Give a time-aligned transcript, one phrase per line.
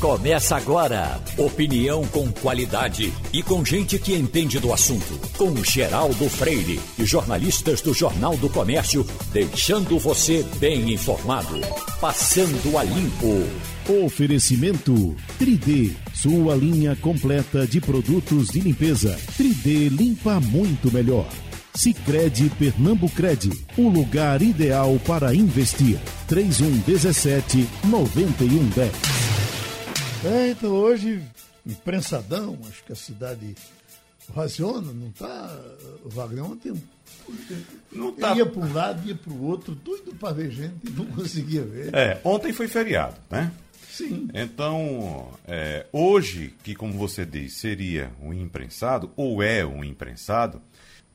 [0.00, 1.20] Começa agora.
[1.36, 5.20] Opinião com qualidade e com gente que entende do assunto.
[5.36, 11.60] Com Geraldo Freire e jornalistas do Jornal do Comércio, deixando você bem informado.
[12.00, 13.46] Passando a limpo.
[14.06, 19.18] Oferecimento 3D, sua linha completa de produtos de limpeza.
[19.38, 21.28] 3D limpa muito melhor.
[21.74, 25.98] Sicredi Pernambucred, o lugar ideal para investir.
[26.26, 29.39] 3117 9110.
[30.24, 31.22] É, então hoje,
[31.66, 33.54] imprensadão, acho que a cidade
[34.34, 35.58] raciona, não tá.
[36.04, 36.72] O Wagner ontem
[37.92, 38.34] não tá.
[38.34, 41.62] ia para um lado, ia para o outro, doido para ver gente e não conseguia
[41.62, 41.94] ver.
[41.94, 43.52] É, ontem foi feriado, né?
[43.90, 44.28] Sim.
[44.32, 50.60] Então, é, hoje, que como você diz, seria um imprensado, ou é um imprensado,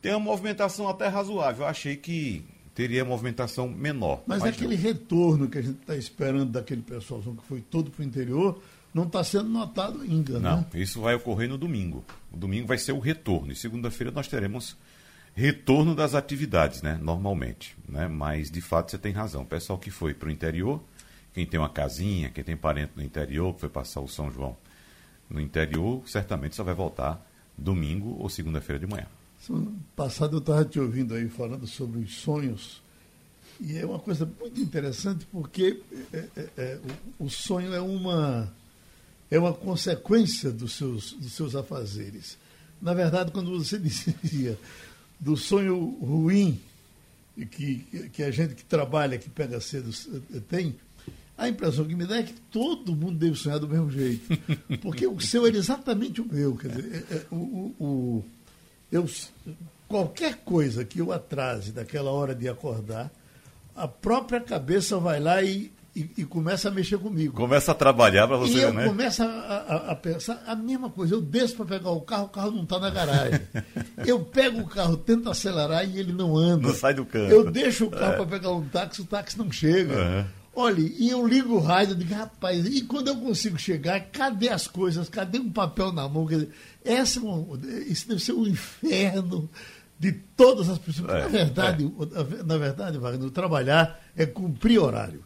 [0.02, 1.64] tem uma movimentação até razoável.
[1.64, 2.44] Eu achei que
[2.76, 4.22] teria movimentação menor.
[4.28, 4.84] Mas, mas aquele não.
[4.84, 8.62] retorno que a gente está esperando daquele pessoal que foi todo para o interior,
[8.96, 10.68] não está sendo notado ainda, não, né?
[10.76, 12.02] isso vai ocorrer no domingo.
[12.32, 13.52] O domingo vai ser o retorno.
[13.52, 14.78] E segunda-feira nós teremos
[15.36, 16.98] retorno das atividades, né?
[17.02, 17.76] Normalmente.
[17.90, 18.08] Né?
[18.08, 19.42] Mas, de fato, você tem razão.
[19.42, 20.82] O pessoal que foi para o interior,
[21.34, 24.56] quem tem uma casinha, quem tem parente no interior, que foi passar o São João
[25.30, 27.22] no interior, certamente só vai voltar
[27.58, 29.08] domingo ou segunda-feira de manhã.
[29.42, 32.82] Semana passada eu estava te ouvindo aí falando sobre os sonhos.
[33.60, 35.82] E é uma coisa muito interessante porque
[36.14, 36.80] é, é, é,
[37.20, 38.50] o, o sonho é uma
[39.30, 42.38] é uma consequência dos seus, dos seus afazeres.
[42.82, 44.58] Na verdade, quando você dizia
[45.20, 46.60] do sonho ruim
[47.52, 49.90] que, que a gente que trabalha, que pega cedo,
[50.48, 50.76] tem,
[51.38, 54.26] a impressão que me dá é que todo mundo deve sonhar do mesmo jeito.
[54.82, 56.56] Porque o seu era exatamente o meu.
[56.56, 58.26] Quer dizer, é, é, o, o,
[58.92, 59.10] eu,
[59.88, 63.12] qualquer coisa que eu atrase daquela hora de acordar,
[63.76, 67.34] a própria cabeça vai lá e e, e, começa a mexer comigo.
[67.34, 68.86] Começa a trabalhar para você, e eu né?
[68.86, 71.16] Começa a, a, a, pensar a mesma coisa.
[71.16, 73.40] Eu desço para pegar o carro, o carro não está na garagem.
[74.06, 76.68] eu pego o carro, tento acelerar e ele não anda.
[76.68, 77.32] Não sai do canto.
[77.32, 78.16] Eu deixo o carro é.
[78.18, 79.96] para pegar um táxi, o táxi não chega.
[79.96, 80.26] Uhum.
[80.58, 84.50] Olha, e eu ligo o rádio e digo, rapaz, e quando eu consigo chegar, cadê
[84.50, 85.08] as coisas?
[85.08, 86.26] Cadê um papel na mão?
[86.26, 86.50] Quer dizer,
[86.84, 89.50] essa, é isso deve ser um inferno
[89.98, 91.10] de todas as pessoas.
[91.10, 92.44] É, na verdade, é.
[92.44, 95.24] na verdade, Wagner, trabalhar é cumprir horário.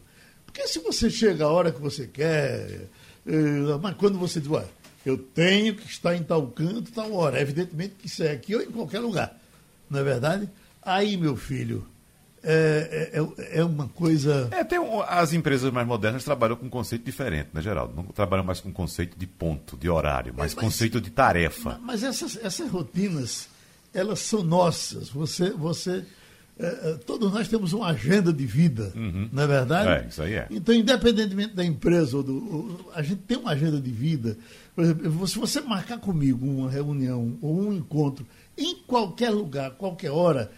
[0.52, 2.88] Porque se você chega a hora que você quer,
[3.26, 4.50] eh, mas quando você diz,
[5.06, 8.62] eu tenho que estar em tal canto, tal hora, evidentemente que isso é aqui ou
[8.62, 9.38] em qualquer lugar,
[9.88, 10.48] não é verdade?
[10.82, 11.86] Aí, meu filho,
[12.42, 14.48] é, é, é, uma coisa.
[14.50, 17.94] É, tem um, as empresas mais modernas trabalham com um conceito diferente, né, Geraldo?
[17.94, 21.78] Não trabalham mais com conceito de ponto, de horário, mas, mas conceito de tarefa.
[21.82, 23.48] Mas essas, essas rotinas,
[23.94, 25.10] elas são nossas.
[25.10, 26.04] Você, você
[26.60, 29.30] é, é, todos nós temos uma agenda de vida, uhum.
[29.32, 30.04] não é verdade?
[30.04, 30.46] É, isso aí é.
[30.50, 34.36] Então, independentemente da empresa, ou do, a gente tem uma agenda de vida.
[34.74, 38.26] Por exemplo, se você marcar comigo uma reunião ou um encontro
[38.58, 40.52] em qualquer lugar, qualquer hora,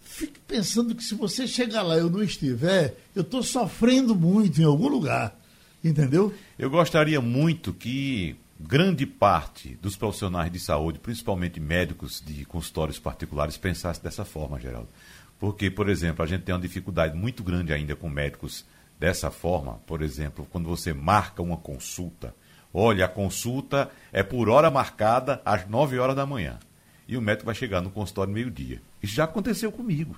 [0.00, 4.60] fique pensando que se você chegar lá e eu não estiver, eu estou sofrendo muito
[4.60, 5.38] em algum lugar.
[5.84, 6.32] Entendeu?
[6.58, 13.56] Eu gostaria muito que grande parte dos profissionais de saúde, principalmente médicos de consultórios particulares,
[13.56, 14.88] pensasse dessa forma, Geraldo.
[15.42, 18.64] Porque, por exemplo, a gente tem uma dificuldade muito grande ainda com médicos
[18.96, 19.80] dessa forma.
[19.88, 22.32] Por exemplo, quando você marca uma consulta,
[22.72, 26.60] olha, a consulta é por hora marcada às 9 horas da manhã.
[27.08, 28.80] E o médico vai chegar no consultório meio-dia.
[29.02, 30.16] Isso já aconteceu comigo.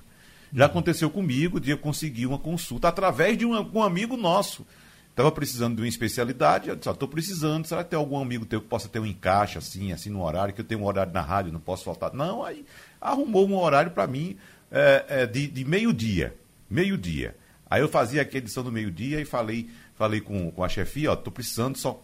[0.53, 4.67] Já aconteceu comigo de eu conseguir uma consulta através de um, um amigo nosso.
[5.09, 8.61] Estava precisando de uma especialidade, eu disse, estou precisando, será que tem algum amigo teu
[8.61, 11.23] que possa ter um encaixe assim, assim no horário, que eu tenho um horário na
[11.23, 12.13] rádio, não posso faltar.
[12.13, 12.67] Não, aí
[13.01, 14.37] arrumou um horário para mim,
[14.71, 16.35] é, é, de, de meio-dia.
[16.69, 17.37] Meio-dia.
[17.69, 21.13] Aí eu fazia aqui a edição do meio-dia e falei, falei com, com a chefia,
[21.13, 22.03] ó, tô precisando, só,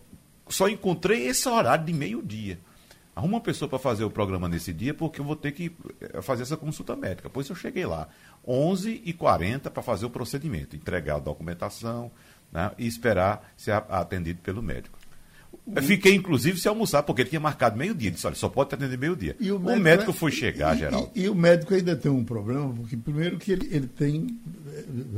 [0.49, 2.59] só encontrei esse horário de meio-dia.
[3.15, 6.23] Arruma uma pessoa para fazer o programa nesse dia, porque eu vou ter que é,
[6.23, 7.29] fazer essa consulta médica.
[7.29, 8.09] Pois eu cheguei lá,
[8.47, 12.11] 11h40 para fazer o procedimento, entregar a documentação
[12.53, 14.99] né, e esperar ser atendido pelo médico.
[15.77, 18.11] Eu fiquei, inclusive, sem almoçar, porque ele tinha marcado meio-dia.
[18.11, 19.37] Disse, olha, só pode atender meio-dia.
[19.41, 21.11] O, o, médico, é- foi chegar, e, Geraldo.
[21.15, 24.39] E, e, o médico ainda tem um problema, porque primeiro que ele, ele tem.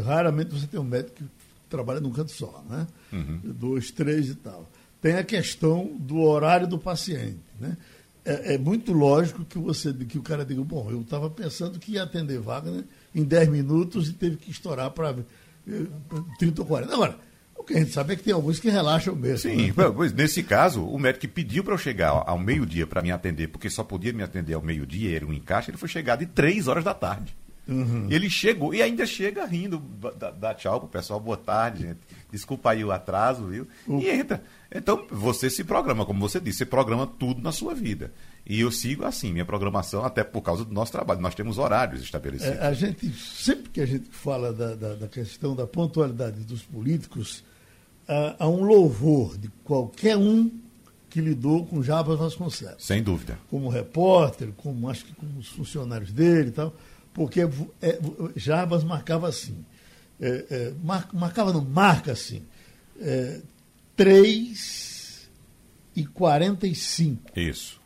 [0.04, 1.24] Raramente você tem um médico que
[1.68, 2.86] trabalha num canto só, né?
[3.12, 3.40] Uhum.
[3.44, 4.68] Dois, três e tal.
[5.00, 7.76] Tem a questão do horário do paciente, né?
[8.24, 11.92] É, é muito lógico que você que o cara diga, bom, eu estava pensando que
[11.92, 15.16] ia atender Wagner em 10 minutos e teve que estourar para
[16.38, 16.94] 30 ou 40.
[16.94, 17.18] Agora,
[17.62, 19.50] o que a gente sabe é que tem alguns que relaxam mesmo.
[19.50, 19.90] Sim, né?
[19.94, 23.48] pois nesse caso, o médico que pediu para eu chegar ao meio-dia para me atender,
[23.48, 26.68] porque só podia me atender ao meio-dia, era um encaixe, ele foi chegar de três
[26.68, 27.34] horas da tarde.
[27.66, 28.08] Uhum.
[28.10, 29.80] Ele chegou e ainda chega rindo,
[30.18, 32.00] dá, dá tchau pro pessoal, boa tarde, gente.
[32.30, 33.68] Desculpa aí o atraso, viu?
[33.86, 34.00] Uhum.
[34.00, 34.42] E entra.
[34.74, 38.12] Então, você se programa, como você disse, você programa tudo na sua vida.
[38.44, 41.20] E eu sigo assim, minha programação, até por causa do nosso trabalho.
[41.20, 42.58] Nós temos horários estabelecidos.
[42.58, 46.62] É, a gente, sempre que a gente fala da, da, da questão da pontualidade dos
[46.62, 47.44] políticos,
[48.12, 50.50] há, há, um louvor de qualquer um
[51.08, 52.84] que lidou com Jabas Vasconcelos.
[52.84, 53.38] Sem dúvida.
[53.50, 56.74] Como repórter, como acho que como os funcionários dele e tal,
[57.12, 57.40] porque
[57.80, 57.98] é,
[58.36, 59.64] Jabas marcava assim.
[60.20, 62.42] É, é, mar, marcava, não, marca assim.
[63.00, 63.40] É,
[63.96, 65.28] 3
[65.94, 67.38] e 45.
[67.38, 67.80] Isso.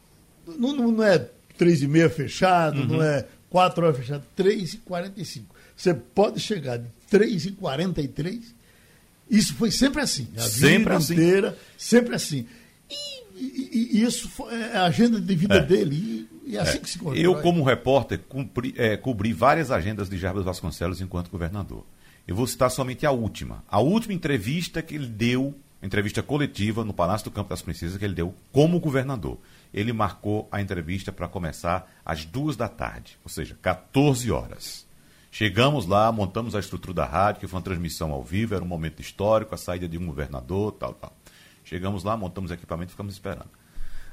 [0.46, 1.19] Não, não é
[1.58, 2.87] 3 e meia fechado, uhum.
[2.87, 5.55] não é 4 horas fechado, 3 e 45.
[5.76, 8.55] Você pode chegar de 3 e 43.
[9.28, 10.28] Isso foi sempre assim.
[10.37, 11.14] A sempre vida assim.
[11.14, 12.46] inteira, sempre assim.
[12.88, 15.62] E, e, e isso é a agenda de vida é.
[15.62, 16.28] dele.
[16.44, 16.81] E, e é assim é.
[16.81, 17.25] que se constrói.
[17.25, 21.84] Eu, como repórter, cumpri, é, cobri várias agendas de Jarbas Vasconcelos enquanto governador.
[22.26, 23.64] Eu vou citar somente a última.
[23.69, 28.05] A última entrevista que ele deu, entrevista coletiva no Palácio do Campo das Princesas, que
[28.05, 29.38] ele deu como governador
[29.76, 34.85] ele marcou a entrevista para começar às duas da tarde, ou seja, 14 horas.
[35.38, 38.66] Chegamos lá, montamos a estrutura da rádio, que foi uma transmissão ao vivo, era um
[38.66, 41.14] momento histórico, a saída de um governador, tal, tal.
[41.62, 43.50] Chegamos lá, montamos o equipamento e ficamos esperando.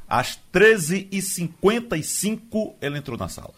[0.05, 3.53] Às 13h55, ele entrou na sala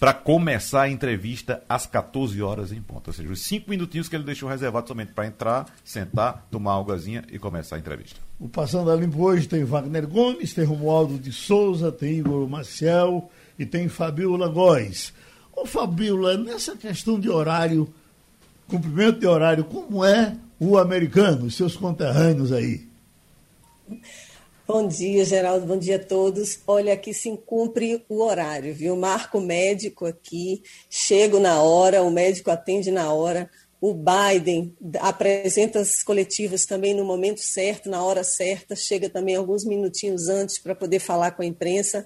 [0.00, 3.08] para começar a entrevista às 14 horas em ponto.
[3.08, 7.22] Ou seja, os cinco minutinhos que ele deixou reservado somente para entrar, sentar, tomar algazinha
[7.30, 8.18] e começar a entrevista.
[8.40, 13.30] O Passando a Limpo hoje tem Wagner Gomes, tem Romualdo de Souza, tem Igor Maciel
[13.58, 15.12] e tem Fabiola Góes.
[15.62, 17.88] Ô nessa questão de horário,
[18.66, 22.80] cumprimento de horário, como é o americano, os seus conterrâneos aí?
[24.66, 25.64] Bom dia, Geraldo.
[25.64, 26.58] Bom dia a todos.
[26.66, 28.96] Olha, aqui se cumpre o horário, viu?
[28.96, 33.48] Marco médico aqui, chego na hora, o médico atende na hora.
[33.80, 39.64] O Biden apresenta as coletivas também no momento certo, na hora certa, chega também alguns
[39.64, 42.04] minutinhos antes para poder falar com a imprensa.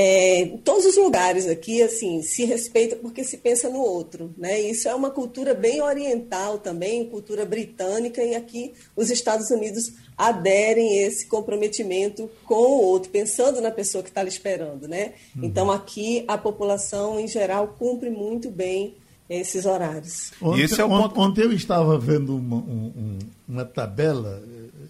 [0.00, 4.60] É, todos os lugares aqui, assim, se respeita porque se pensa no outro, né?
[4.60, 11.02] Isso é uma cultura bem oriental também, cultura britânica, e aqui os Estados Unidos aderem
[11.02, 15.14] esse comprometimento com o outro, pensando na pessoa que está lhe esperando, né?
[15.34, 15.42] Uhum.
[15.42, 18.94] Então aqui a população em geral cumpre muito bem
[19.28, 20.30] esses horários.
[20.40, 21.20] Ontem, esse é o ponto...
[21.20, 23.18] ontem eu estava vendo uma, um,
[23.48, 24.86] uma tabela eh,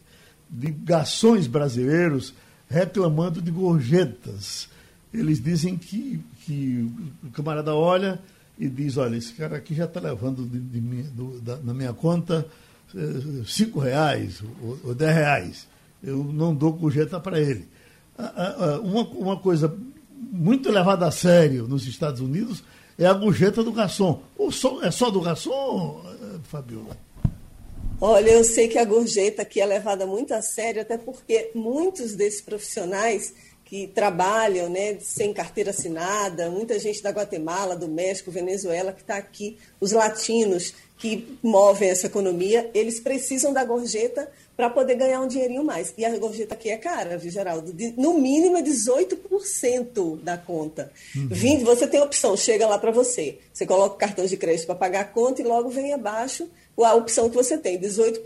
[0.50, 2.34] de garçons brasileiros
[2.68, 4.68] reclamando de gorjetas.
[5.12, 6.90] Eles dizem que, que
[7.24, 8.20] o camarada olha
[8.58, 11.92] e diz, olha, esse cara aqui já está levando de, de, do, da, na minha
[11.92, 12.46] conta
[13.46, 15.66] cinco reais ou, ou dez reais.
[16.02, 17.68] Eu não dou gorjeta para ele.
[18.82, 19.74] Uma, uma coisa
[20.10, 22.62] muito levada a sério nos Estados Unidos
[22.98, 24.22] é a gorjeta do garçom.
[24.36, 26.04] Ou só, é só do garçom,
[26.44, 26.96] Fabiola?
[28.00, 32.14] Olha, eu sei que a gorjeta aqui é levada muito a sério, até porque muitos
[32.14, 33.34] desses profissionais
[33.68, 39.16] que trabalham né, sem carteira assinada, muita gente da Guatemala, do México, Venezuela, que está
[39.18, 45.28] aqui, os latinos que movem essa economia, eles precisam da gorjeta para poder ganhar um
[45.28, 45.94] dinheirinho mais.
[45.96, 47.72] E a gorjeta aqui é cara, viu, Geraldo?
[47.72, 50.90] De, no mínimo é 18% da conta.
[51.14, 51.28] Uhum.
[51.30, 53.38] 20, você tem a opção, chega lá para você.
[53.52, 56.48] Você coloca o cartão de crédito para pagar a conta e logo vem abaixo
[56.84, 58.22] a opção que você tem, 18%,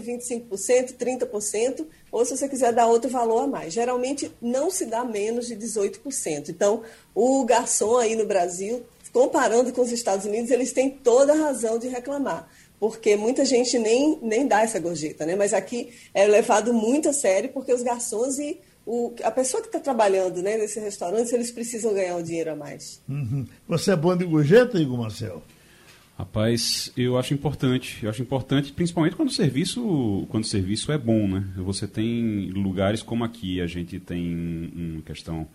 [0.00, 3.72] 25%, 30%, ou se você quiser dar outro valor a mais.
[3.72, 6.48] Geralmente não se dá menos de 18%.
[6.48, 6.82] Então,
[7.14, 8.82] o garçom aí no Brasil,
[9.12, 12.48] comparando com os Estados Unidos, eles têm toda a razão de reclamar
[12.82, 15.36] porque muita gente nem, nem dá essa gorjeta, né?
[15.36, 19.68] Mas aqui é levado muito a sério, porque os garçons e o, a pessoa que
[19.68, 23.00] está trabalhando né, nesse restaurante, eles precisam ganhar um dinheiro a mais.
[23.08, 23.46] Uhum.
[23.68, 25.44] Você é bom de gorjeta, Igor Marcel?
[26.18, 28.00] Rapaz, eu acho importante.
[28.02, 31.44] Eu acho importante, principalmente quando o serviço, quando o serviço é bom, né?
[31.58, 35.46] Você tem lugares como aqui, a gente tem uma questão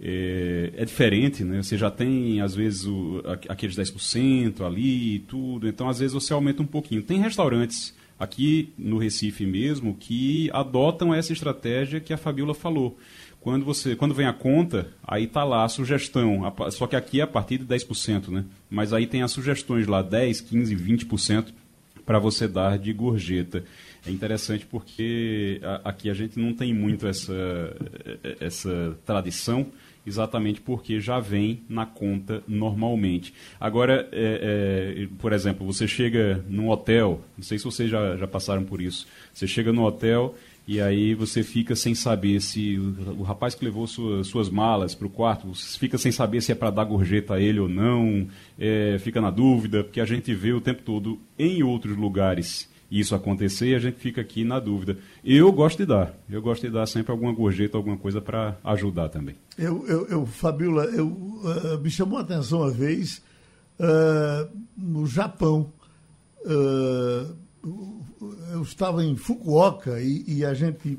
[0.00, 1.62] é, é, diferente, né?
[1.62, 6.32] Você já tem, às vezes, o, aqueles 10% ali e tudo, então às vezes você
[6.32, 7.02] aumenta um pouquinho.
[7.02, 12.98] Tem restaurantes aqui no Recife mesmo que adotam essa estratégia que a Fabiola falou.
[13.40, 17.24] Quando, você, quando vem a conta, aí está lá a sugestão, só que aqui é
[17.24, 18.42] a partir de 10%, né?
[18.70, 21.52] Mas aí tem as sugestões lá, 10, 15, 20%
[22.06, 23.62] para você dar de gorjeta.
[24.06, 27.34] É interessante porque aqui a gente não tem muito essa,
[28.40, 29.66] essa tradição,
[30.06, 33.32] exatamente porque já vem na conta normalmente.
[33.58, 38.26] Agora, é, é, por exemplo, você chega num hotel, não sei se vocês já, já
[38.26, 40.34] passaram por isso, você chega no hotel
[40.66, 44.94] E aí você fica sem saber se o, o rapaz que levou sua, suas malas
[44.94, 48.26] para o quarto, fica sem saber se é para dar gorjeta a ele ou não,
[48.58, 53.14] é, fica na dúvida, porque a gente vê o tempo todo em outros lugares isso
[53.14, 54.96] acontecer e a gente fica aqui na dúvida.
[55.24, 59.08] Eu gosto de dar, eu gosto de dar sempre alguma gorjeta, alguma coisa para ajudar
[59.08, 59.34] também.
[59.58, 63.22] Eu, eu, eu Fabiola, eu, uh, me chamou a atenção uma vez
[63.80, 65.70] uh, no Japão.
[66.44, 67.34] Uh,
[68.52, 70.98] eu estava em Fukuoka e, e a gente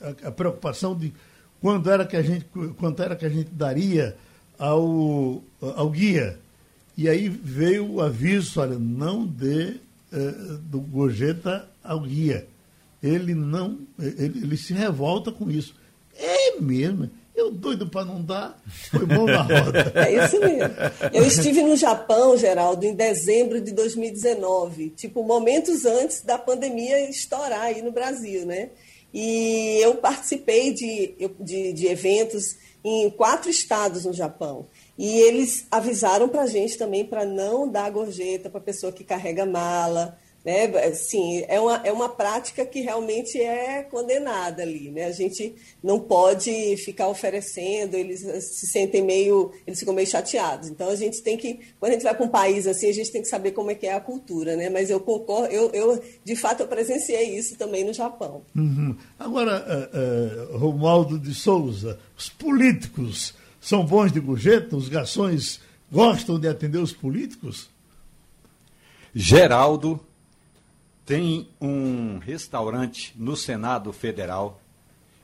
[0.00, 1.12] a, a, preocupação de
[1.60, 2.46] quando era que a gente
[2.76, 4.16] quanto era que a gente daria
[4.58, 6.38] ao, ao guia
[6.96, 9.76] e aí veio o aviso olha não dê
[10.62, 12.46] do gorjeta ao guia
[13.02, 15.74] ele não ele, ele se revolta com isso
[16.16, 18.60] é mesmo eu doido para não dar,
[18.90, 19.92] foi bom na roda.
[19.94, 20.74] É isso mesmo.
[21.12, 27.62] Eu estive no Japão, Geraldo, em dezembro de 2019, tipo, momentos antes da pandemia estourar
[27.62, 28.70] aí no Brasil, né?
[29.14, 34.66] E eu participei de, de, de eventos em quatro estados no Japão.
[34.98, 39.46] E eles avisaram para a gente também para não dar gorjeta para pessoa que carrega
[39.46, 40.92] mala, né?
[40.94, 44.90] Sim, é uma, é uma prática que realmente é condenada ali.
[44.90, 45.04] Né?
[45.04, 50.68] A gente não pode ficar oferecendo, eles se sentem meio, eles ficam meio chateados.
[50.68, 53.12] Então a gente tem que, quando a gente vai para um país assim, a gente
[53.12, 54.70] tem que saber como é que é a cultura, né?
[54.70, 58.42] Mas eu concordo, eu, eu de fato eu presenciei isso também no Japão.
[58.56, 58.96] Uhum.
[59.18, 63.34] Agora, uh, uh, Romualdo de Souza, os políticos
[63.68, 64.74] são bons de gorjeta?
[64.74, 65.60] Os garçons
[65.92, 67.68] gostam de atender os políticos?
[69.14, 70.00] Geraldo
[71.04, 74.58] tem um restaurante no Senado Federal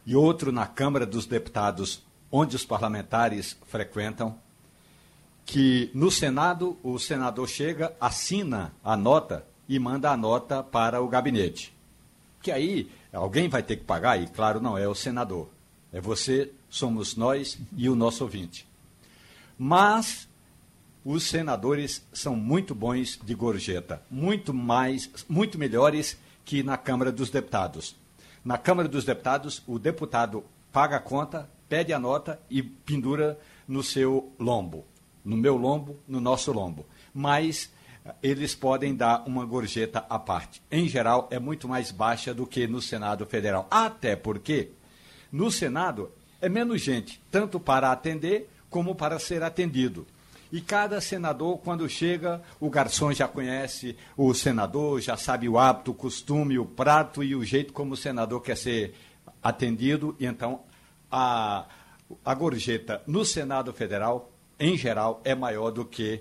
[0.05, 4.37] e outro na Câmara dos Deputados, onde os parlamentares frequentam,
[5.47, 11.09] que no Senado o senador chega, assina a nota e manda a nota para o
[11.09, 11.73] gabinete.
[12.43, 15.49] Que aí alguém vai ter que pagar, e claro, não é o senador.
[15.91, 18.67] É você, somos nós e o nosso ouvinte.
[19.57, 20.27] Mas
[21.05, 27.31] os senadores são muito bons de gorjeta, muito mais, muito melhores que na Câmara dos
[27.31, 27.95] Deputados.
[28.45, 33.39] Na Câmara dos Deputados, o deputado paga a conta, pede a nota e pendura
[33.69, 34.85] no seu lombo,
[35.25, 36.85] no meu lombo, no nosso lombo.
[37.15, 37.71] Mas
[38.05, 40.61] eh, eles podem dar uma gorjeta à parte.
[40.73, 43.69] Em geral, é muito mais baixa do que no Senado Federal.
[43.71, 44.71] Até porque
[45.31, 46.11] no Senado
[46.45, 50.07] é menos gente, tanto para atender como para ser atendido.
[50.53, 55.93] E cada senador, quando chega, o garçom já conhece o senador, já sabe o hábito,
[55.93, 58.95] o costume, o prato e o jeito como o senador quer ser
[59.43, 60.15] atendido.
[60.21, 60.61] E então,
[61.11, 61.65] a,
[62.25, 66.21] a gorjeta no Senado Federal, em geral, é maior do que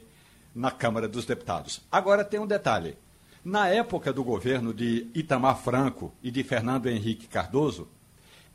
[0.56, 1.82] na Câmara dos Deputados.
[1.92, 2.98] Agora tem um detalhe.
[3.44, 7.90] Na época do governo de Itamar Franco e de Fernando Henrique Cardoso,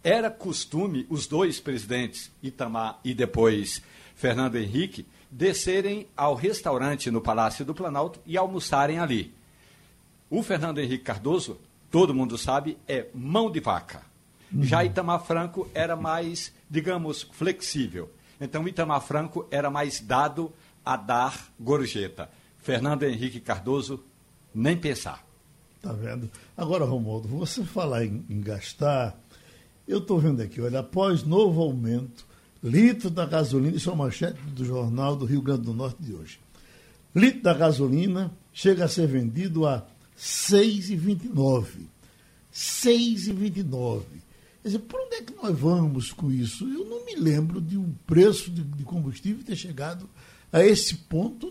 [0.02, 3.82] era costume os dois presidentes, Itamar e depois
[4.14, 9.32] Fernando Henrique, descerem ao restaurante no Palácio do Planalto e almoçarem ali.
[10.30, 11.58] O Fernando Henrique Cardoso,
[11.90, 14.02] todo mundo sabe, é mão de vaca.
[14.52, 14.62] Uhum.
[14.62, 18.10] Já Itamar Franco era mais, digamos, flexível.
[18.40, 20.52] Então, Itamar Franco era mais dado
[20.84, 22.30] a dar gorjeta.
[22.62, 24.02] Fernando Henrique Cardoso,
[24.54, 25.24] nem pensar.
[25.82, 26.30] Tá vendo?
[26.56, 29.16] Agora, Romualdo, você falar em, em gastar,
[29.88, 32.28] eu estou vendo aqui, olha, após novo aumento
[32.62, 36.12] Litro da gasolina, isso é uma manchete do jornal do Rio Grande do Norte de
[36.12, 36.40] hoje.
[37.14, 39.84] Litro da gasolina chega a ser vendido a R$
[40.16, 41.64] 6,29.
[41.64, 41.86] R$
[42.50, 44.02] 6,29.
[44.62, 46.64] Quer dizer, por onde é que nós vamos com isso?
[46.64, 50.08] Eu não me lembro de um preço de, de combustível ter chegado
[50.52, 51.48] a esse ponto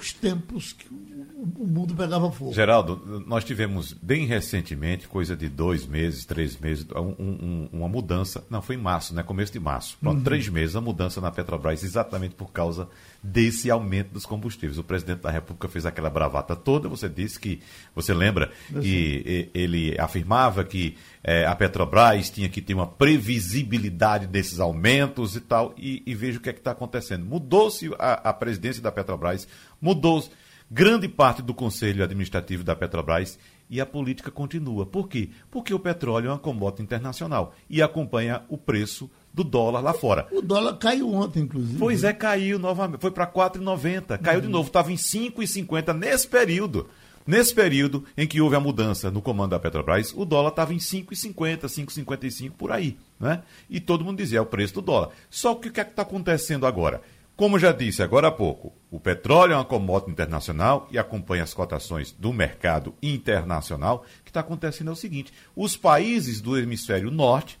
[0.00, 2.54] nos tempos que o mundo pegava fogo.
[2.54, 8.42] Geraldo, nós tivemos bem recentemente, coisa de dois meses, três meses, um, um, uma mudança.
[8.48, 9.22] Não, foi em março, né?
[9.22, 9.98] Começo de março.
[10.00, 10.24] Pronto, uhum.
[10.24, 12.88] três meses a mudança na Petrobras, exatamente por causa
[13.22, 14.78] desse aumento dos combustíveis.
[14.78, 16.88] O presidente da República fez aquela bravata toda.
[16.88, 17.60] Você disse que,
[17.94, 24.58] você lembra, que ele afirmava que é, a Petrobras tinha que ter uma previsibilidade desses
[24.58, 25.74] aumentos e tal.
[25.76, 27.24] E, e veja o que é que está acontecendo.
[27.26, 29.46] Mudou-se a, a presidência da Petrobras,
[29.80, 30.30] mudou-se
[30.70, 34.86] grande parte do conselho administrativo da Petrobras e a política continua.
[34.86, 35.30] Por quê?
[35.50, 40.26] Porque o petróleo é uma commodity internacional e acompanha o preço do dólar lá fora.
[40.32, 41.78] O dólar caiu ontem, inclusive.
[41.78, 43.00] Pois é, caiu novamente.
[43.00, 44.18] Foi para 4,90.
[44.18, 44.46] Caiu uhum.
[44.46, 44.66] de novo.
[44.66, 46.88] Estava em 5,50 nesse período.
[47.26, 50.78] Nesse período em que houve a mudança no comando da Petrobras, o dólar estava em
[50.78, 52.96] 5,50, 5,55 por aí.
[53.20, 53.42] Né?
[53.68, 55.10] E todo mundo dizia, é o preço do dólar.
[55.28, 57.00] Só que o que é está acontecendo agora?
[57.40, 61.54] Como já disse agora há pouco, o petróleo é uma commodity internacional e acompanha as
[61.54, 64.04] cotações do mercado internacional.
[64.20, 67.58] O que está acontecendo é o seguinte: os países do hemisfério norte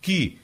[0.00, 0.38] que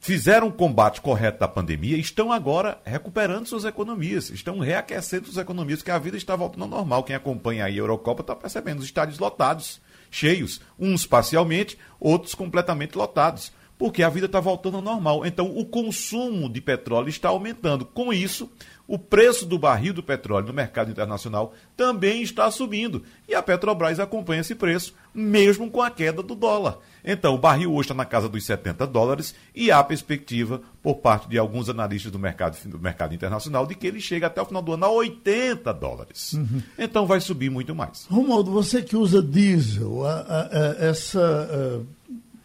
[0.00, 5.78] fizeram o combate correto da pandemia estão agora recuperando suas economias, estão reaquecendo suas economias,
[5.78, 7.04] porque a vida está voltando ao normal.
[7.04, 12.98] Quem acompanha aí a Eurocopa está percebendo os estádios lotados, cheios, uns parcialmente, outros completamente
[12.98, 15.26] lotados porque a vida está voltando ao normal.
[15.26, 17.84] Então, o consumo de petróleo está aumentando.
[17.84, 18.50] Com isso,
[18.88, 23.02] o preço do barril do petróleo no mercado internacional também está subindo.
[23.28, 26.78] E a Petrobras acompanha esse preço, mesmo com a queda do dólar.
[27.04, 31.28] Então, o barril hoje está na casa dos 70 dólares e há perspectiva, por parte
[31.28, 34.62] de alguns analistas do mercado, do mercado internacional, de que ele chegue até o final
[34.62, 36.32] do ano a 80 dólares.
[36.32, 36.62] Uhum.
[36.78, 38.06] Então, vai subir muito mais.
[38.08, 41.84] Romualdo, você que usa diesel, a, a, a, essa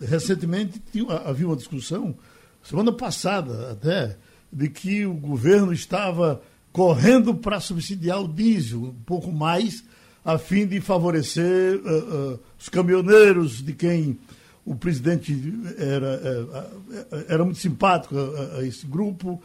[0.01, 0.81] recentemente
[1.25, 2.15] havia uma discussão,
[2.63, 4.17] semana passada até,
[4.51, 6.41] de que o governo estava
[6.72, 9.84] correndo para subsidiar o diesel um pouco mais,
[10.24, 14.17] a fim de favorecer uh, uh, os caminhoneiros, de quem
[14.63, 15.36] o presidente
[15.77, 16.72] era,
[17.12, 19.41] uh, era muito simpático a, a esse grupo,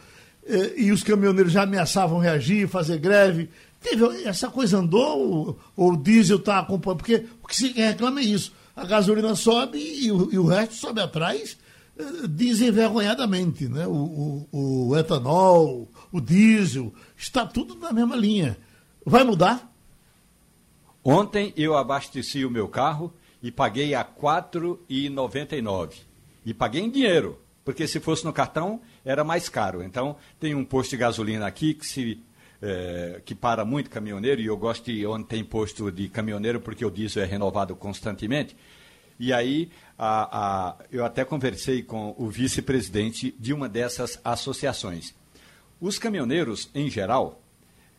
[0.77, 3.49] e os caminhoneiros já ameaçavam reagir, fazer greve.
[3.81, 6.99] Teve, essa coisa andou, ou, o diesel está acompanhando?
[6.99, 10.75] Porque o que se reclama é isso a gasolina sobe e o, e o resto
[10.75, 11.57] sobe atrás
[11.97, 13.67] eh, desenvergonhadamente.
[13.67, 13.87] Né?
[13.87, 18.55] O, o, o, etanol, o diesel, está tudo na mesma linha.
[19.03, 19.67] Vai mudar?
[21.03, 25.93] Ontem eu abasteci o meu carro e paguei a R$ 4,99.
[26.45, 29.81] E paguei em dinheiro, porque se fosse no cartão era mais caro.
[29.81, 32.23] Então tem um posto de gasolina aqui que se
[32.61, 36.85] é, que para muito caminhoneiro, e eu gosto de onde tem posto de caminhoneiro, porque
[36.85, 38.55] o diesel é renovado constantemente.
[39.19, 45.13] E aí, a, a, eu até conversei com o vice-presidente de uma dessas associações.
[45.81, 47.41] Os caminhoneiros, em geral,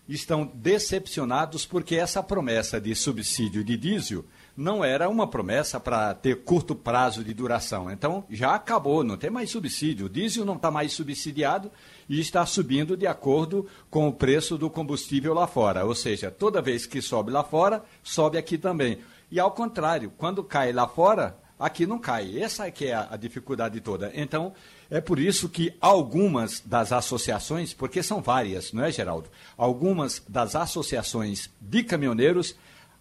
[0.09, 4.25] estão decepcionados porque essa promessa de subsídio de diesel
[4.59, 7.89] não era uma promessa para ter curto prazo de duração.
[7.93, 10.07] Então, já acabou, não tem mais subsídio.
[10.07, 11.71] O diesel não está mais subsidiado
[12.09, 15.85] e está subindo de acordo com o preço do combustível lá fora.
[15.85, 18.99] Ou seja, toda vez que sobe lá fora, sobe aqui também.
[19.31, 22.43] E ao contrário, quando cai lá fora, aqui não cai.
[22.43, 24.11] Essa é que é a, dificuldade toda.
[24.13, 24.53] Então,
[24.91, 29.31] é por isso que algumas das associações, porque são várias, não é, Geraldo?
[29.57, 32.57] Algumas das associações de caminhoneiros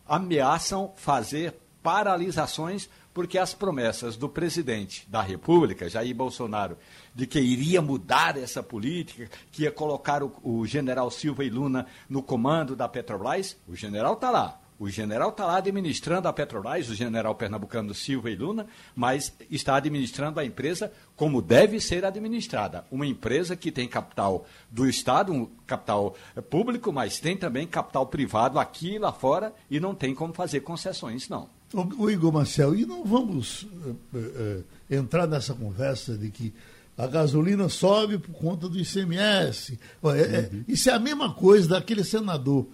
[0.08, 6.78] ameaçam fazer paralisações porque as promessas do presidente da República, Jair Bolsonaro,
[7.16, 11.88] de que iria mudar essa política, que ia colocar o, o general Silva e Luna
[12.08, 14.60] no comando da Petrobras, o general está lá.
[14.80, 19.76] O general está lá administrando a Petrobras, o general pernambucano Silva e Luna, mas está
[19.76, 22.86] administrando a empresa como deve ser administrada.
[22.92, 26.16] Uma empresa que tem capital do Estado, um capital
[26.50, 30.62] público, mas tem também capital privado aqui e lá fora e não tem como fazer
[30.62, 31.50] concessões, não.
[31.74, 36.54] O, Igor Marcel, e não vamos uh, uh, entrar nessa conversa de que
[36.98, 39.78] a gasolina sobe por conta do ICMS.
[40.04, 40.64] É, é, uhum.
[40.68, 42.68] isso é a mesma coisa daquele senador,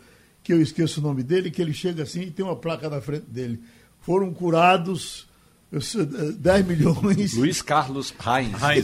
[0.44, 3.00] que eu esqueço o nome dele, que ele chega assim e tem uma placa na
[3.00, 3.60] frente dele.
[4.02, 5.26] Foram curados
[5.80, 7.34] 10 milhões.
[7.34, 8.14] Luiz Carlos.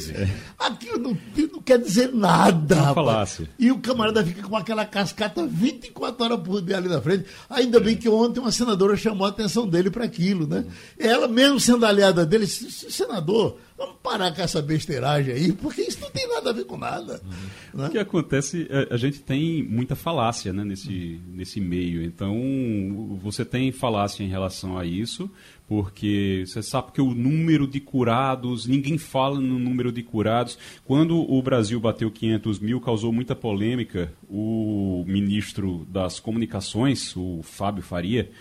[0.09, 0.27] É.
[0.57, 1.17] Aquilo não,
[1.53, 2.75] não, quer dizer nada.
[2.75, 3.47] Não falasse.
[3.59, 7.25] E o camarada fica com aquela cascata 24 horas por dia ali na frente.
[7.49, 10.65] Ainda bem que ontem uma senadora chamou a atenção dele para aquilo, né?
[10.97, 16.09] Ela, mesmo sendo aliada dele, senador, vamos parar com essa besteiragem aí, porque isso não
[16.09, 17.21] tem nada a ver com nada.
[17.23, 17.81] Uhum.
[17.81, 17.87] Né?
[17.87, 22.03] O que acontece, a, é, a, gente tem muita falácia né, nesse, nesse meio.
[22.03, 25.29] Então, você tem falácia em relação a isso,
[25.69, 30.57] porque você sabe que o número de curados, ninguém fala no número de curados.
[30.83, 34.11] Quando o Brasil bateu 500 mil, causou muita polêmica.
[34.27, 38.31] O ministro das Comunicações, o Fábio Faria,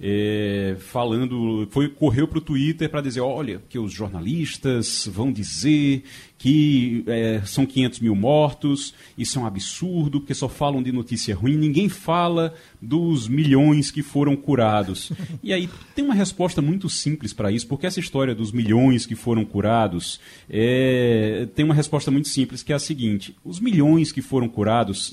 [0.00, 6.04] é, falando, foi correu para o Twitter para dizer, olha, que os jornalistas vão dizer
[6.38, 11.34] que é, são 500 mil mortos, isso é um absurdo, porque só falam de notícia
[11.34, 15.10] ruim, ninguém fala dos milhões que foram curados.
[15.42, 19.14] E aí tem uma resposta muito simples para isso, porque essa história dos milhões que
[19.14, 24.20] foram curados é, tem uma resposta muito simples, que é a seguinte: os milhões que
[24.20, 25.10] foram curados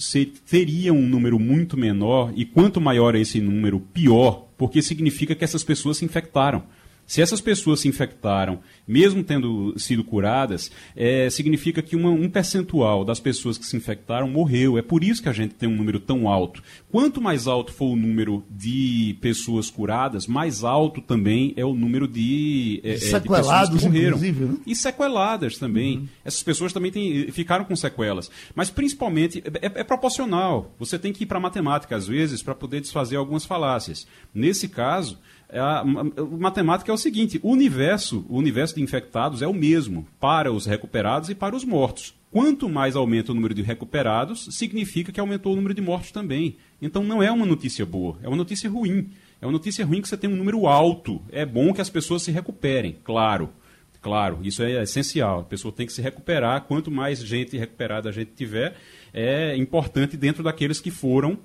[0.49, 5.43] teriam um número muito menor, e quanto maior é esse número, pior porque significa que
[5.43, 6.63] essas pessoas se infectaram.
[7.05, 13.05] Se essas pessoas se infectaram, mesmo tendo sido curadas, é, significa que uma, um percentual
[13.05, 14.77] das pessoas que se infectaram morreu.
[14.77, 16.63] É por isso que a gente tem um número tão alto.
[16.91, 22.07] Quanto mais alto for o número de pessoas curadas, mais alto também é o número
[22.07, 24.17] de, é, sequelados, de morreram.
[24.17, 24.57] Né?
[24.65, 25.97] E sequeladas também.
[25.97, 26.07] Uhum.
[26.23, 26.91] Essas pessoas também
[27.31, 28.31] ficaram com sequelas.
[28.55, 30.73] Mas principalmente é, é proporcional.
[30.79, 34.07] Você tem que ir para a matemática às vezes para poder desfazer algumas falácias.
[34.33, 39.41] Nesse caso é a, a, matemática é o seguinte: o universo, o universo de infectados
[39.41, 42.13] é o mesmo para os recuperados e para os mortos.
[42.31, 46.57] Quanto mais aumenta o número de recuperados, significa que aumentou o número de mortos também.
[46.81, 49.09] Então não é uma notícia boa, é uma notícia ruim.
[49.41, 51.21] É uma notícia ruim que você tem um número alto.
[51.31, 53.49] É bom que as pessoas se recuperem, claro.
[54.01, 55.39] Claro, isso é essencial.
[55.39, 56.61] A pessoa tem que se recuperar.
[56.61, 58.75] Quanto mais gente recuperada a gente tiver,
[59.13, 61.37] é importante dentro daqueles que foram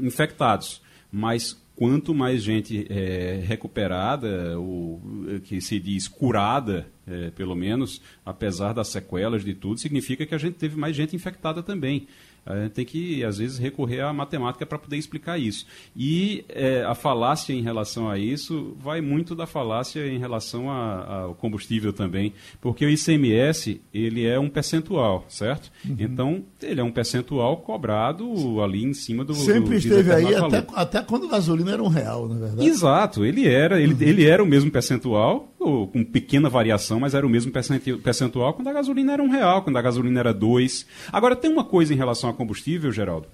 [0.00, 0.80] infectados.
[1.12, 5.00] Mas quanto mais gente é, recuperada, ou
[5.44, 10.38] que se diz curada, é, pelo menos, apesar das sequelas de tudo, significa que a
[10.38, 12.08] gente teve mais gente infectada também.
[12.46, 15.66] A gente tem que, às vezes, recorrer à matemática para poder explicar isso.
[15.96, 21.22] E é, a falácia em relação a isso vai muito da falácia em relação a,
[21.22, 25.70] ao combustível também, porque o ICMS ele é um percentual, certo?
[25.84, 25.96] Uhum.
[25.98, 29.34] Então, ele é um percentual cobrado ali em cima do.
[29.34, 32.68] Sempre do, esteve aí, até, até, quando a gasolina era um real, na verdade.
[32.68, 34.02] Exato, ele era, ele, uhum.
[34.02, 37.50] ele era o mesmo percentual, ou, com pequena variação, mas era o mesmo
[38.02, 40.86] percentual quando a gasolina era um real, quando a gasolina era dois.
[41.12, 43.26] Agora, tem uma coisa em relação a combustível, Geraldo,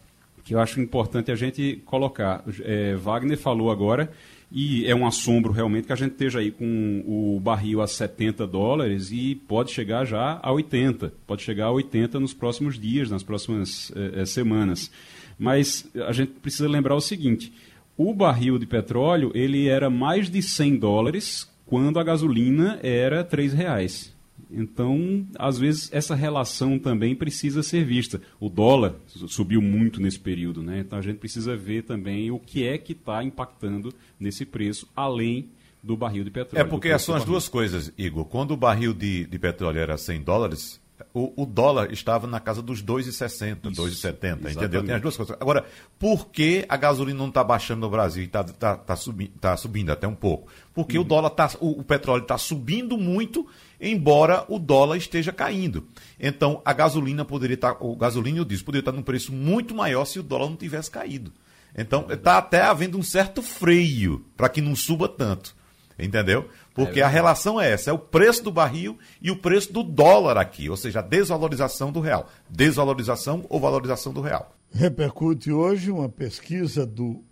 [0.45, 2.43] que eu acho importante a gente colocar.
[2.63, 4.11] É, Wagner falou agora,
[4.55, 8.47] e é um assombro realmente que a gente esteja aí com o barril a 70
[8.47, 11.13] dólares e pode chegar já a 80.
[11.27, 14.91] Pode chegar a 80 nos próximos dias, nas próximas é, semanas.
[15.39, 17.51] Mas a gente precisa lembrar o seguinte:
[17.97, 23.55] o barril de petróleo ele era mais de 100 dólares quando a gasolina era 3
[23.55, 24.13] reais.
[24.53, 28.21] Então, às vezes, essa relação também precisa ser vista.
[28.39, 30.81] O dólar subiu muito nesse período, né?
[30.81, 35.49] Então a gente precisa ver também o que é que está impactando nesse preço, além
[35.83, 36.65] do barril de petróleo.
[36.65, 38.25] É porque são as duas coisas, Igor.
[38.27, 40.81] Quando o barril de, de petróleo era 100 dólares,
[41.13, 44.85] o, o, dólar estava na casa dos 2,60, 2,70, entendeu?
[44.85, 45.37] Tem as duas coisas.
[45.41, 45.65] Agora,
[45.99, 49.57] por que a gasolina não está baixando no Brasil e está tá, tá, subi, tá
[49.57, 50.51] subindo até um pouco?
[50.75, 51.05] Porque uhum.
[51.05, 53.47] o dólar tá, o, o petróleo está subindo muito
[53.83, 55.89] embora o dólar esteja caindo.
[56.19, 59.75] Então, a gasolina poderia estar, o gasolina e o diesel poderia estar num preço muito
[59.75, 61.33] maior se o dólar não tivesse caído.
[61.77, 65.55] Então, está até havendo um certo freio para que não suba tanto.
[65.99, 66.49] Entendeu?
[66.75, 69.83] Porque é a relação é essa: é o preço do barril e o preço do
[69.83, 72.29] dólar aqui, ou seja, a desvalorização do real.
[72.49, 74.55] Desvalorização ou valorização do real.
[74.73, 77.23] Repercute hoje uma pesquisa do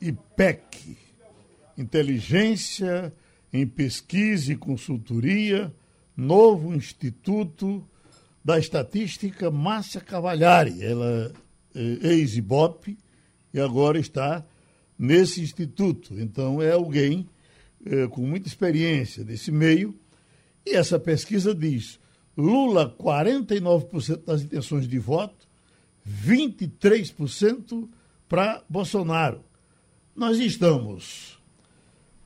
[0.00, 0.96] IPEC,
[1.76, 3.12] Inteligência
[3.52, 5.74] em Pesquisa e Consultoria,
[6.16, 7.84] novo Instituto
[8.44, 10.82] da Estatística Márcia Cavalhari.
[10.84, 11.32] Ela
[11.74, 12.96] é ex-IBOP
[13.52, 14.44] e agora está
[14.98, 16.14] nesse instituto.
[16.18, 17.28] Então é alguém
[17.84, 19.98] é, com muita experiência nesse meio.
[20.64, 21.98] E essa pesquisa diz:
[22.36, 25.48] Lula, 49% das intenções de voto,
[26.06, 27.88] 23%
[28.28, 29.44] para Bolsonaro.
[30.14, 31.38] Nós estamos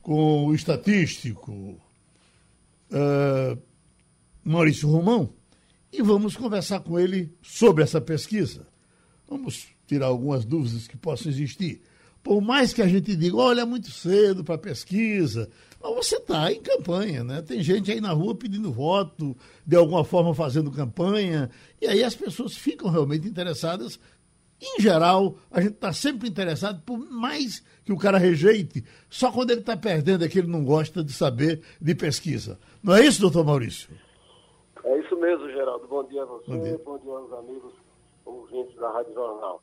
[0.01, 1.51] com o estatístico
[2.91, 3.61] uh,
[4.43, 5.33] Maurício Romão
[5.91, 8.67] e vamos conversar com ele sobre essa pesquisa.
[9.27, 11.81] Vamos tirar algumas dúvidas que possam existir.
[12.23, 15.49] Por mais que a gente diga, olha, é muito cedo para pesquisa,
[15.81, 17.41] mas você está em campanha, né?
[17.41, 19.35] Tem gente aí na rua pedindo voto,
[19.67, 21.49] de alguma forma fazendo campanha,
[21.81, 23.99] e aí as pessoas ficam realmente interessadas
[24.61, 29.51] em geral, a gente está sempre interessado, por mais que o cara rejeite, só quando
[29.51, 32.57] ele está perdendo é que ele não gosta de saber de pesquisa.
[32.81, 33.89] Não é isso, doutor Maurício?
[34.85, 35.85] É isso mesmo, Geraldo.
[35.87, 37.73] Bom dia a você, bom dia, bom dia aos amigos
[38.23, 39.61] ouvintes da Rádio Jornal.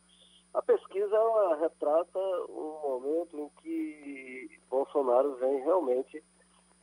[0.53, 6.23] A pesquisa ela retrata um momento em que Bolsonaro vem realmente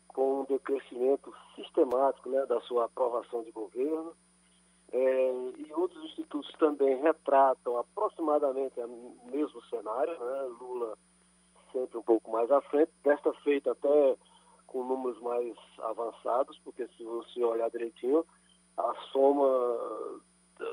[0.08, 4.16] com um decrescimento sistemático né, da sua aprovação de governo
[4.92, 10.42] é, e outros institutos também retratam aproximadamente o mesmo cenário, né?
[10.62, 10.98] Lula
[11.74, 14.18] sempre um pouco mais à frente, desta feita até
[14.66, 18.26] com números mais avançados, porque se você olhar direitinho,
[18.78, 20.22] a soma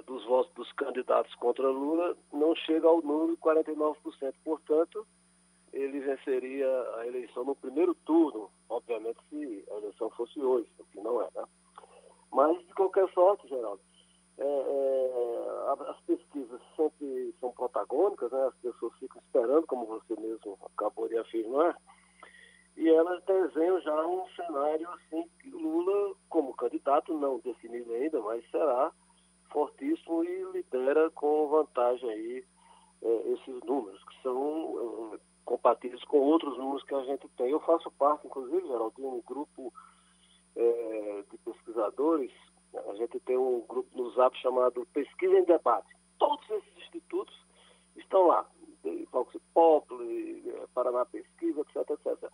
[0.07, 4.35] dos votos dos candidatos contra Lula não chega ao número de 49%.
[4.45, 5.07] Portanto,
[5.73, 6.69] ele venceria
[6.99, 11.29] a eleição no primeiro turno, obviamente se a eleição fosse hoje, o que não é,
[11.35, 11.45] né?
[12.33, 13.81] Mas, de qualquer sorte, Geraldo,
[14.39, 18.47] é, é, as pesquisas sempre são protagônicas, né?
[18.47, 21.77] as pessoas ficam esperando, como você mesmo acabou de afirmar,
[22.77, 28.49] e elas desenham já um cenário assim que Lula, como candidato, não definido ainda, mas
[28.51, 28.93] será
[29.55, 32.45] fortíssimo e lidera com vantagem aí
[33.01, 37.51] é, esses números, que são é, compatíveis com outros números que a gente tem.
[37.51, 39.73] Eu faço parte, inclusive, Geraldo, de um grupo
[40.57, 42.33] é, de pesquisadores,
[42.89, 45.87] a gente tem um grupo no Zap chamado Pesquisa em Debate.
[46.19, 47.35] Todos esses institutos
[47.97, 48.45] estão lá,
[49.13, 50.43] Vox Populi,
[50.75, 52.31] Paraná Pesquisa, etc, etc.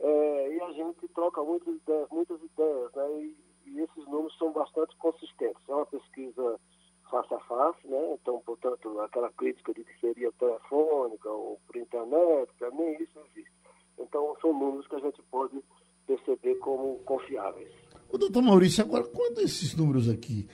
[0.00, 3.22] É, e a gente troca muitas ideias, muitas ideias né?
[3.22, 5.62] E, e, esses números são bastante consistentes.
[5.68, 6.58] É uma pesquisa
[7.10, 8.14] face a face, né?
[8.20, 13.52] então, portanto, aquela crítica de que seria telefônica ou por internet, nem isso existe.
[13.98, 15.62] Então, são números que a gente pode
[16.06, 17.72] perceber como confiáveis.
[18.10, 20.48] O doutor Maurício, agora, quando esses números aqui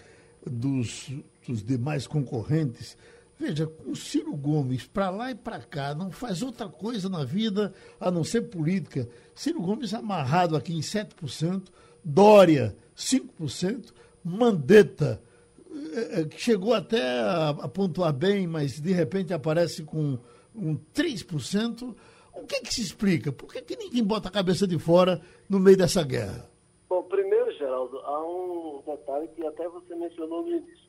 [0.44, 1.08] dos,
[1.46, 2.96] dos demais concorrentes
[3.42, 7.74] Veja, o Ciro Gomes, para lá e para cá, não faz outra coisa na vida
[7.98, 9.08] a não ser política.
[9.34, 11.64] Ciro Gomes amarrado aqui em 7%,
[12.04, 13.92] Dória 5%,
[14.24, 15.22] Mandetta,
[15.70, 20.18] eh, eh, que chegou até a, pontuar bem, mas de repente aparece com
[20.54, 21.94] um 3%.
[22.34, 23.32] O que, que se explica?
[23.32, 26.50] Por que, que ninguém bota a cabeça de fora no meio dessa guerra?
[26.88, 30.82] Bom, primeiro, Geraldo, há um detalhe que até você mencionou no início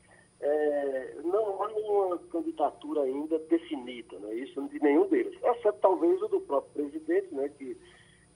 [0.44, 4.34] é, não há uma candidatura ainda definida, né?
[4.34, 7.48] isso de nenhum deles, exceto talvez o do próprio presidente, né?
[7.56, 7.76] que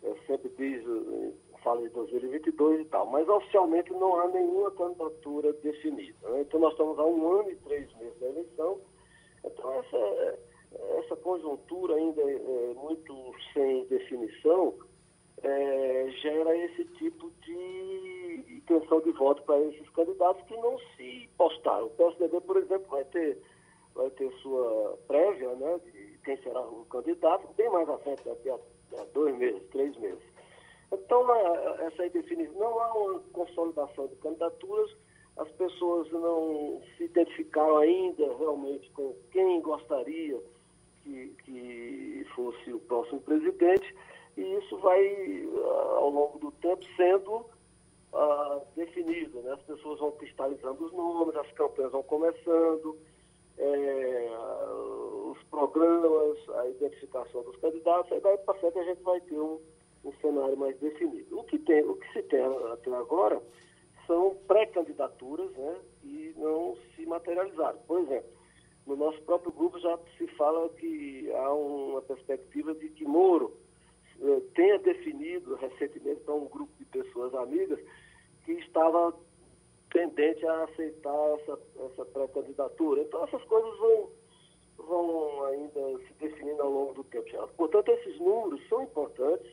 [0.02, 1.32] é, sempre diz, é,
[1.68, 6.28] fala de 2022 e tal, mas oficialmente não há nenhuma candidatura definida.
[6.30, 6.40] Né?
[6.40, 8.80] Então nós estamos há um ano e três meses da eleição,
[9.44, 10.38] então essa,
[10.98, 14.74] essa conjuntura ainda é, é muito sem definição,
[15.42, 21.86] é, gera esse tipo de intenção de voto para esses candidatos que não se postaram.
[21.86, 23.38] O PSDB, por exemplo, vai ter,
[23.94, 28.48] vai ter sua prévia né, de quem será o candidato, bem mais à frente, daqui
[28.48, 30.37] a, a dois meses, três meses.
[30.90, 31.34] Então,
[31.80, 34.90] essa indefinição, não há uma consolidação de candidaturas,
[35.36, 40.40] as pessoas não se identificaram ainda realmente com quem gostaria
[41.02, 43.94] que, que fosse o próximo presidente
[44.36, 47.44] e isso vai, ah, ao longo do tempo, sendo
[48.12, 49.40] uh, definido.
[49.42, 49.52] Né?
[49.52, 52.96] As pessoas vão cristalizando os nomes, as campanhas vão começando,
[53.58, 54.30] é,
[55.30, 59.60] os programas, a identificação dos candidatos, aí daí para frente a gente vai ter um,
[60.04, 61.38] um cenário mais definido.
[61.38, 62.40] O que, tem, o que se tem
[62.72, 63.42] até agora
[64.06, 67.78] são pré-candidaturas né, e não se materializaram.
[67.86, 68.30] Por exemplo,
[68.86, 73.52] no nosso próprio grupo já se fala que há uma perspectiva de que Moro
[74.20, 77.78] eh, tenha definido recentemente para um grupo de pessoas amigas
[78.44, 79.14] que estava
[79.90, 83.02] tendente a aceitar essa, essa pré-candidatura.
[83.02, 84.10] Então, essas coisas vão,
[84.78, 87.26] vão ainda se definindo ao longo do tempo.
[87.56, 89.50] Portanto, esses números são importantes,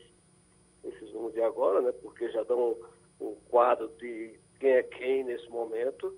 [0.88, 2.76] esses números de agora, né, porque já dão
[3.20, 6.14] um quadro de quem é quem nesse momento,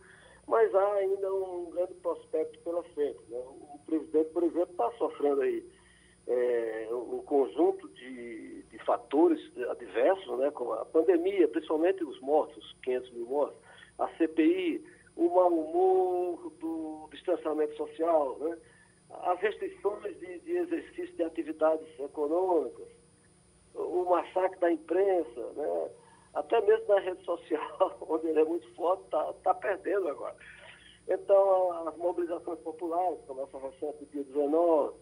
[0.47, 3.19] mas há ainda um grande prospecto pela frente.
[3.29, 3.39] Né?
[3.39, 5.65] O presidente, por exemplo, está sofrendo aí
[6.27, 13.11] é, um conjunto de, de fatores adversos, né, como a pandemia, principalmente os mortos, 500
[13.13, 13.59] mil mortos,
[13.99, 14.85] a CPI,
[15.17, 18.57] o mau humor do distanciamento social, né,
[19.11, 22.87] as restrições de, de exercício de atividades econômicas,
[23.79, 25.91] o massacre da imprensa, né,
[26.35, 30.37] até mesmo na rede social, onde ele é muito forte, está tá perdendo agora.
[31.09, 34.95] Então, as mobilizações populares, como essa recente dia 19,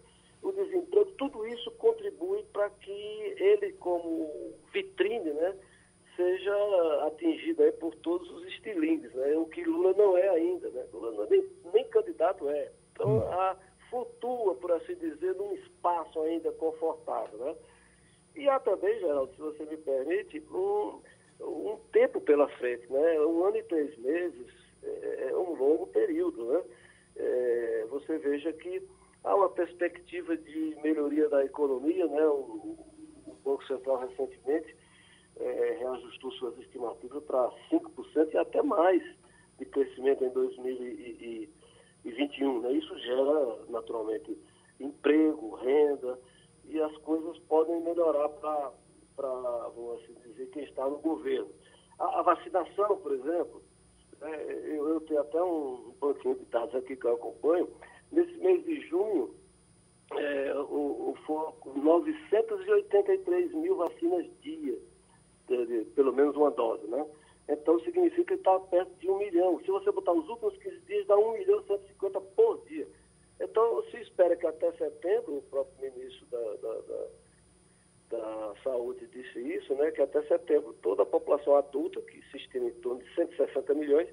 [0.42, 2.90] o desemprego, tudo isso contribui para que
[3.38, 4.30] ele, como
[4.72, 5.56] vitrine, né,
[6.14, 10.86] seja atingido aí por todos os estilingues, né, o que Lula não é ainda, né,
[10.92, 12.70] Lula não, é nem, nem candidato é.
[12.92, 13.32] Então, hum.
[13.32, 13.56] a,
[13.90, 17.56] flutua, por assim dizer, num espaço ainda confortável, né.
[18.36, 21.00] E há também, Geraldo, se você me permite, um,
[21.40, 24.46] um tempo pela frente, né, um ano e três meses
[24.82, 26.62] é, é um longo período, né.
[27.16, 28.82] É, você veja que
[29.24, 32.24] há uma perspectiva de melhoria da economia, né?
[32.26, 32.78] O,
[33.26, 34.76] o Banco Central recentemente
[35.38, 39.02] é, reajustou suas estimativas para 5% e até mais
[39.58, 42.60] de crescimento em 2021.
[42.60, 42.72] Né?
[42.72, 44.36] Isso gera, naturalmente,
[44.78, 46.18] emprego, renda,
[46.68, 48.72] e as coisas podem melhorar para,
[49.74, 51.48] vamos assim dizer, quem está no governo.
[51.98, 53.62] A, a vacinação, por exemplo,
[54.20, 54.42] é,
[54.76, 57.68] eu, eu, tenho até um, banquinho de dados aqui que eu acompanho,
[58.12, 59.34] Nesse mês de junho,
[60.12, 64.78] é, o, o, foram 983 mil vacinas dia,
[65.94, 67.04] pelo menos uma dose, né?
[67.48, 69.60] Então significa que está perto de um milhão.
[69.60, 72.88] Se você botar os últimos 15 dias, dá 1 milhão e 150 por dia.
[73.40, 77.06] Então se espera que até setembro, o próprio ministro da, da, da,
[78.10, 82.66] da Saúde disse isso, né, que até setembro toda a população adulta, que se estima
[82.66, 84.08] em torno de 160 milhões,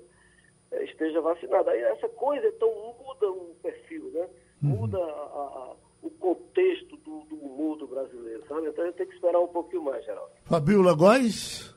[0.72, 1.72] é, esteja vacinada.
[1.72, 2.70] Aí essa coisa, então,
[3.06, 4.28] muda o perfil, né?
[4.62, 4.70] Uhum.
[4.70, 8.68] Muda a, a, o contexto do, do mundo brasileiro, sabe?
[8.68, 10.32] Então a gente tem que esperar um pouquinho mais, Geraldo.
[10.46, 11.74] Fabiola Góes?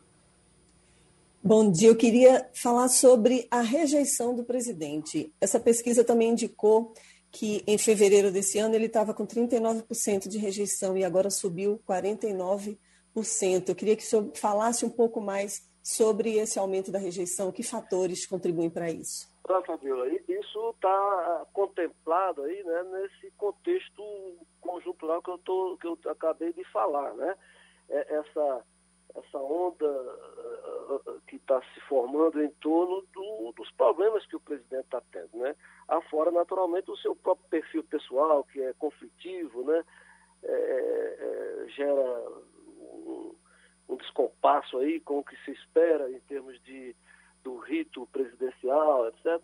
[1.43, 5.33] Bom dia, eu queria falar sobre a rejeição do presidente.
[5.41, 6.93] Essa pesquisa também indicou
[7.37, 12.79] que em fevereiro desse ano ele estava com 39% de rejeição e agora subiu 49%.
[13.68, 17.62] Eu queria que o senhor falasse um pouco mais sobre esse aumento da rejeição, que
[17.62, 19.29] fatores contribuem para isso?
[19.51, 24.03] Ah, Fabiola, isso está contemplado aí, né, nesse contexto
[24.59, 27.35] conjuntural que eu, tô, que eu acabei de falar, né?
[27.90, 28.64] É, essa,
[29.18, 34.85] essa onda uh, que está se formando em torno do, dos problemas que o presidente
[34.85, 35.55] está tendo, né?
[35.88, 39.85] Afora, naturalmente, o seu próprio perfil pessoal, que é conflitivo, né?
[40.42, 42.31] É, é, gera
[42.79, 43.35] um,
[43.88, 46.94] um descompasso aí com o que se espera em termos de,
[47.42, 49.40] do rito presidencial, etc.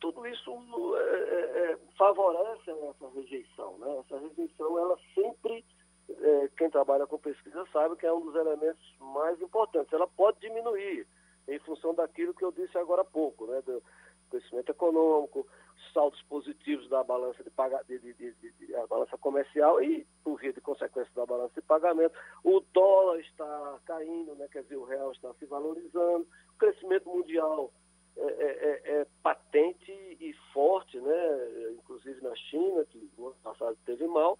[0.00, 0.50] Tudo isso
[0.96, 3.98] é, é, é, favorece essa rejeição, né?
[3.98, 5.64] Essa rejeição, ela sempre
[6.08, 9.92] é, quem trabalha com pesquisa sabe que é um dos elementos mais importantes.
[9.92, 11.06] Ela pode diminuir
[11.48, 13.60] em função daquilo que eu disse agora há pouco, né?
[13.62, 13.82] Do
[14.30, 15.46] crescimento econômico,
[15.92, 20.52] saldos positivos da balança de, paga, de, de, de, de balança comercial e, por via
[20.52, 24.48] de consequência da balança de pagamento, o dólar está caindo, né?
[24.50, 27.70] quer dizer, o real está se valorizando, o crescimento mundial
[28.16, 31.72] é, é, é, é patente e forte, né?
[31.72, 34.38] inclusive na China, que no ano passado teve mal,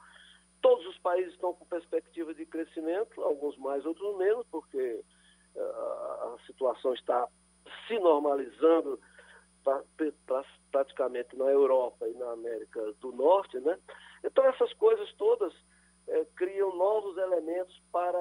[0.62, 5.04] Todos os países estão com perspectiva de crescimento, alguns mais, outros menos, porque
[5.56, 7.28] uh, a situação está
[7.86, 8.98] se normalizando
[9.62, 9.82] pra,
[10.26, 13.78] pra, praticamente na Europa e na América do Norte, né?
[14.24, 15.52] Então essas coisas todas
[16.08, 18.18] é, criam novos elementos para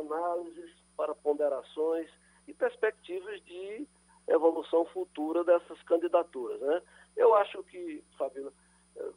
[0.00, 2.08] análises, para ponderações
[2.46, 3.86] e perspectivas de
[4.28, 6.82] evolução futura dessas candidaturas, né?
[7.16, 8.52] Eu acho que, Fabíola,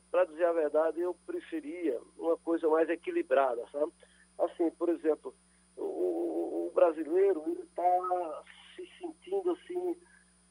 [0.09, 3.91] para dizer a verdade, eu preferia uma coisa mais equilibrada, sabe?
[4.39, 5.33] Assim, por exemplo,
[5.75, 8.43] o, o brasileiro está
[8.75, 9.95] se sentindo assim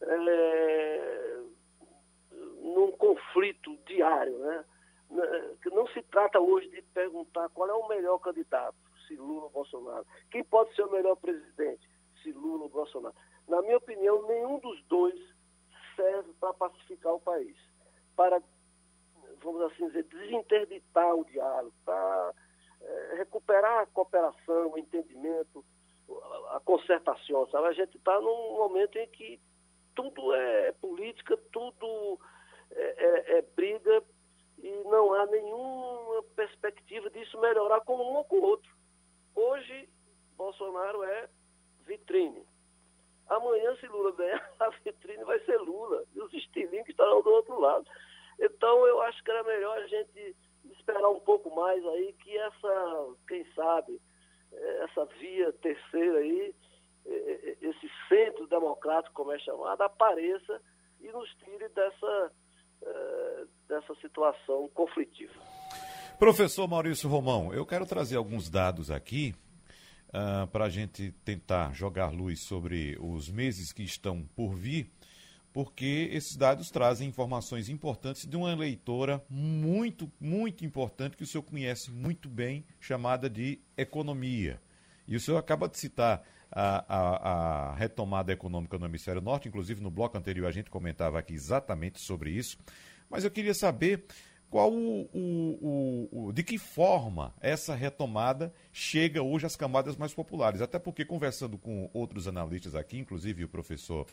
[0.03, 1.43] é,
[2.61, 4.65] num conflito diário, né?
[5.63, 9.51] Que não se trata hoje de perguntar qual é o melhor candidato, se Lula ou
[9.51, 10.05] Bolsonaro.
[10.31, 11.89] Quem pode ser o melhor presidente,
[12.23, 13.15] se Lula ou Bolsonaro.
[13.47, 15.15] Na minha opinião, nenhum dos dois
[15.95, 17.57] serve para pacificar o país,
[18.17, 18.43] para
[19.47, 22.35] vamos assim dizer, desinterditar o diálogo, para
[22.83, 25.65] é, recuperar a cooperação, o entendimento,
[26.51, 27.69] a concertação, sabe?
[27.69, 29.41] A gente está num momento em que
[29.95, 32.19] tudo é política, tudo
[32.73, 34.03] é, é, é, briga
[34.59, 38.71] e não há nenhuma perspectiva disso melhorar com um ou com o outro.
[39.35, 39.89] Hoje,
[40.37, 41.29] Bolsonaro é
[41.87, 42.45] vitrine.
[43.29, 46.05] Amanhã, se Lula ganhar, a vitrine vai ser Lula.
[46.15, 47.87] E os estilinhos estarão do outro lado.
[48.39, 50.37] Então eu acho que era melhor a gente
[50.79, 54.01] esperar um pouco mais aí que essa, quem sabe,
[54.53, 56.55] eh, essa via terceira aí,
[57.07, 60.61] eh, eh, esse centro democrático, como é chamado, apareça
[61.01, 62.33] e nos tire dessa,
[63.69, 65.35] dessa situação conflitiva.
[66.19, 69.35] Professor Maurício Romão, eu quero trazer alguns dados aqui
[70.09, 74.91] uh, ah, para a gente tentar jogar luz sobre os meses que estão por vir
[75.57, 81.45] porque esses dados trazem informações importantes de uma eleitora muito, muito importante que o senhor
[81.45, 84.61] conhece muito bem, chamada de economia.
[85.09, 89.81] E o senhor acaba de citar a, a, a, retomada econômica no hemisfério norte, inclusive
[89.81, 92.59] no bloco anterior a gente comentava aqui exatamente sobre isso.
[93.09, 94.05] Mas eu queria saber
[94.51, 100.61] qual o, o, o, de que forma essa retomada chega hoje às camadas mais populares.
[100.61, 104.07] Até porque, conversando com outros analistas aqui, inclusive o professor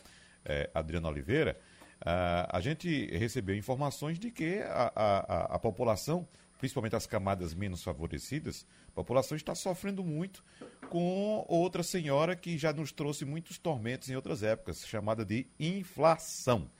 [0.44, 1.58] eh, Adriano Oliveira,
[2.02, 6.26] uh, a gente recebeu informações de que a, a, a, população,
[6.58, 10.44] principalmente as camadas menos favorecidas, a população está sofrendo muito
[10.88, 16.70] com outra senhora que já nos trouxe muitos tormentos em outras épocas, chamada de inflação.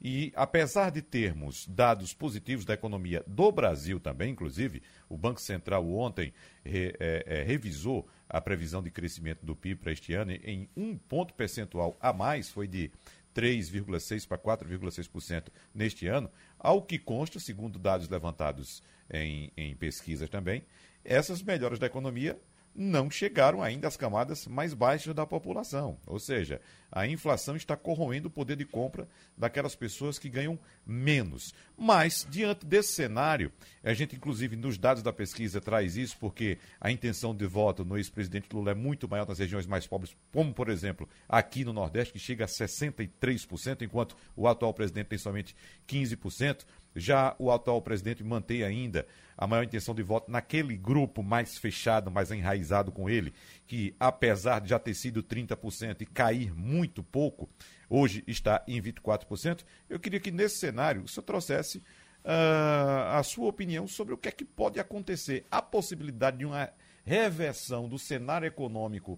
[0.00, 5.88] E apesar de termos dados positivos da economia do Brasil também, inclusive, o Banco Central
[5.90, 6.32] ontem
[6.64, 10.96] re, é, é, revisou a previsão de crescimento do PIB para este ano em um
[10.96, 12.90] ponto percentual a mais, foi de
[13.34, 20.62] 3,6% para 4,6% neste ano, ao que consta, segundo dados levantados em, em pesquisas também,
[21.04, 22.38] essas melhoras da economia
[22.74, 25.96] não chegaram ainda às camadas mais baixas da população.
[26.06, 26.60] Ou seja,
[26.90, 31.54] a inflação está corroendo o poder de compra daquelas pessoas que ganham menos.
[31.76, 36.90] Mas, diante desse cenário, a gente, inclusive, nos dados da pesquisa traz isso, porque a
[36.90, 40.68] intenção de voto no ex-presidente Lula é muito maior nas regiões mais pobres, como, por
[40.68, 45.54] exemplo, aqui no Nordeste, que chega a 63%, enquanto o atual presidente tem somente
[45.88, 46.64] 15%.
[46.94, 52.10] Já o atual presidente mantém ainda a maior intenção de voto naquele grupo mais fechado,
[52.10, 53.34] mais enraizado com ele,
[53.66, 57.48] que apesar de já ter sido 30% e cair muito pouco,
[57.88, 59.64] hoje está em 24%.
[59.88, 61.78] Eu queria que nesse cenário o senhor trouxesse
[62.24, 66.70] uh, a sua opinião sobre o que é que pode acontecer, a possibilidade de uma
[67.04, 69.12] reversão do cenário econômico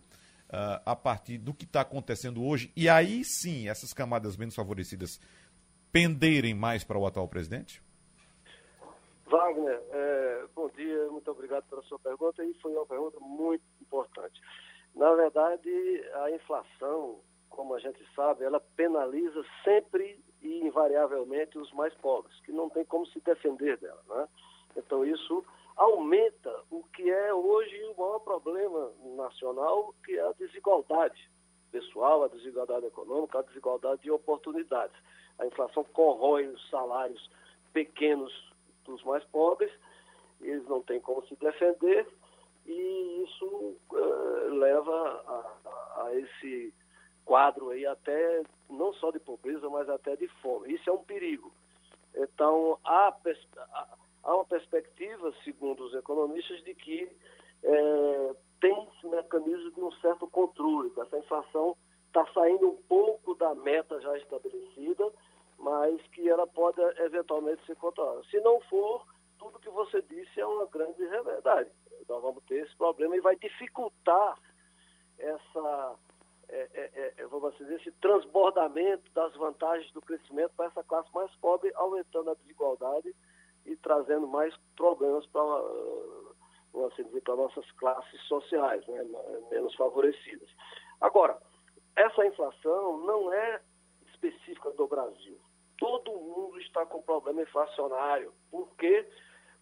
[0.49, 5.21] uh, a partir do que está acontecendo hoje, e aí sim essas camadas menos favorecidas
[5.93, 7.83] penderem mais para o atual presidente?
[9.27, 14.41] Wagner, é, bom dia, muito obrigado pela sua pergunta e foi uma pergunta muito importante.
[14.95, 15.71] Na verdade,
[16.15, 17.21] a inflação,
[17.51, 22.85] como a gente sabe, ela penaliza sempre e invariavelmente os mais pobres, que não tem
[22.85, 24.01] como se defender dela.
[24.09, 24.29] Né?
[24.77, 25.45] Então, isso
[25.77, 31.31] aumenta o que é hoje o maior problema nacional, que é a desigualdade
[31.71, 34.97] pessoal, a desigualdade econômica, a desigualdade de oportunidades
[35.39, 37.31] a inflação corrói os salários
[37.73, 38.33] pequenos
[38.85, 39.71] dos mais pobres,
[40.41, 42.07] eles não têm como se defender
[42.67, 46.73] e isso uh, leva a, a, esse
[47.25, 50.75] quadro aí até não só de pobreza, mas até de fome.
[50.75, 51.53] Isso é um perigo.
[52.15, 53.15] Então há,
[54.23, 57.09] há uma perspectiva, segundo os economistas, de que
[57.63, 61.77] é, tem mecanismo de um certo controle, que essa inflação
[62.21, 65.13] está saindo um pouco da meta já estabelecida
[65.59, 68.23] mas que ela pode eventualmente ser controlada.
[68.31, 69.07] Se não for,
[69.39, 71.71] tudo que você disse é uma grande verdade.
[72.09, 74.39] Nós vamos ter esse problema e vai dificultar
[75.19, 75.95] essa,
[76.49, 81.35] é, é, vamos assim dizer, esse transbordamento das vantagens do crescimento para essa classe mais
[81.37, 83.15] pobre, aumentando a desigualdade
[83.65, 85.43] e trazendo mais problemas para,
[86.73, 89.03] vamos assim dizer, para nossas classes sociais, né,
[89.51, 90.49] menos favorecidas.
[91.01, 91.39] Agora,
[91.97, 93.61] essa inflação não é
[94.13, 95.39] específica do Brasil
[95.79, 98.33] todo mundo está com problema inflacionário.
[98.51, 99.07] Por quê?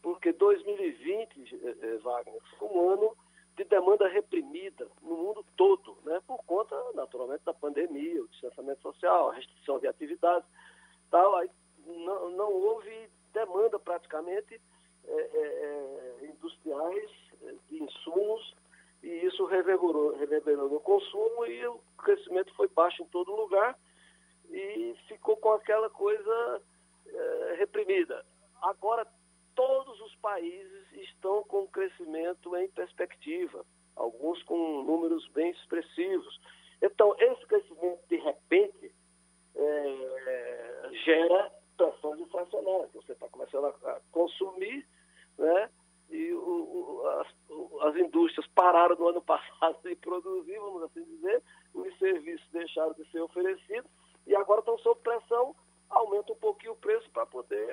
[0.02, 3.16] Porque 2020, eh, eh, Wagner, foi um ano
[3.56, 6.20] de demanda reprimida no mundo todo, né?
[6.26, 10.48] por conta, naturalmente, da pandemia, o distanciamento social, a restrição de atividades,
[11.10, 11.36] tal.
[11.36, 11.48] Aí
[11.86, 14.60] não, não houve demanda praticamente
[15.06, 17.10] é, industriais
[17.68, 18.54] de insumos
[19.04, 23.78] e isso reverberou, reverberou no consumo e o crescimento foi baixo em todo lugar
[24.50, 26.62] e ficou com aquela coisa
[27.06, 28.24] é, reprimida.
[28.62, 29.06] Agora,
[29.54, 36.40] todos os países estão com crescimento em perspectiva, alguns com números bem expressivos.
[36.80, 38.94] Então, esse crescimento, de repente,
[39.54, 42.90] é, gera pressões inflacionárias.
[42.94, 44.86] Você está começando a, consumir,
[45.36, 45.68] né?
[46.14, 47.26] E o, o, as,
[47.88, 51.42] as, indústrias pararam no ano passado de produzir, vamos assim dizer,
[51.74, 53.90] os serviços deixaram de ser oferecidos
[54.24, 55.56] e agora estão sob pressão,
[55.90, 57.68] aumenta um pouquinho o preço para poder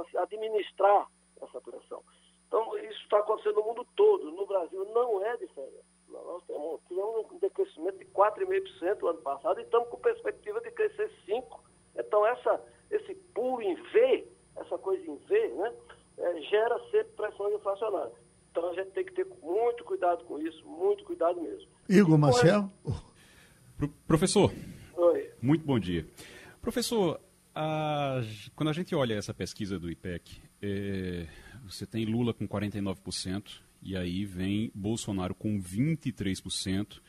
[0.00, 1.08] assim, administrar
[1.40, 2.04] essa pressão.
[2.46, 4.30] Então, isso está acontecendo no mundo todo.
[4.30, 5.84] No Brasil não é diferente.
[6.08, 10.70] Nós temos, tivemos um decrescimento de 4,5% no ano passado e estamos com perspectiva de
[10.70, 11.60] crescer 5%.
[11.96, 15.74] Então, essa, esse pulo em V, essa coisa em V, né,
[16.18, 18.12] é, gera sempre pressão inflacionária.
[18.50, 21.68] Então, a gente tem que ter muito cuidado com isso, muito cuidado mesmo.
[21.88, 22.70] Igor Marcel?
[24.06, 24.52] Professor,
[24.96, 25.28] Oi.
[25.42, 26.06] Muito bom dia.
[26.62, 27.20] Professor,
[27.54, 28.22] a,
[28.54, 31.26] quando a gente olha essa pesquisa do IPEC, é,
[31.64, 37.00] você tem Lula com 49%, e aí vem Bolsonaro com 23%,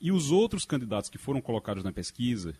[0.00, 2.54] e os outros candidatos que foram colocados na pesquisa,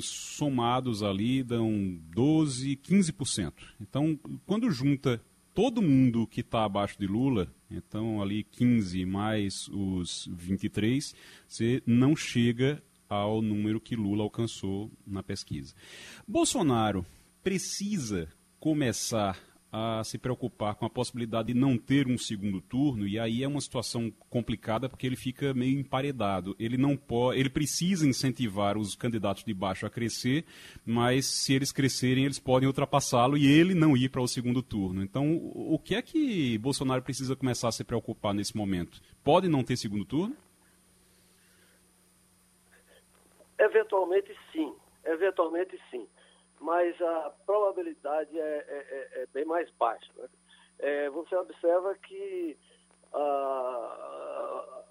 [0.00, 3.52] somados ali, dão 12%, 15%.
[3.80, 5.20] Então, quando junta
[5.54, 11.14] todo mundo que está abaixo de Lula, então ali 15 mais os 23,
[11.48, 15.74] você não chega ao número que Lula alcançou na pesquisa.
[16.26, 17.06] Bolsonaro
[17.42, 19.40] precisa começar
[19.72, 23.48] a se preocupar com a possibilidade de não ter um segundo turno e aí é
[23.48, 26.54] uma situação complicada porque ele fica meio emparedado.
[26.58, 30.44] Ele não pode, ele precisa incentivar os candidatos de baixo a crescer,
[30.84, 35.02] mas se eles crescerem eles podem ultrapassá-lo e ele não ir para o segundo turno.
[35.02, 39.00] Então, o que é que Bolsonaro precisa começar a se preocupar nesse momento?
[39.22, 40.36] Pode não ter segundo turno?
[43.58, 44.72] Eventualmente sim,
[45.04, 46.06] eventualmente sim,
[46.66, 50.12] mas a probabilidade é, é, é, é bem mais baixa.
[50.16, 50.28] Né?
[50.80, 52.58] É, você observa que
[53.14, 54.82] a,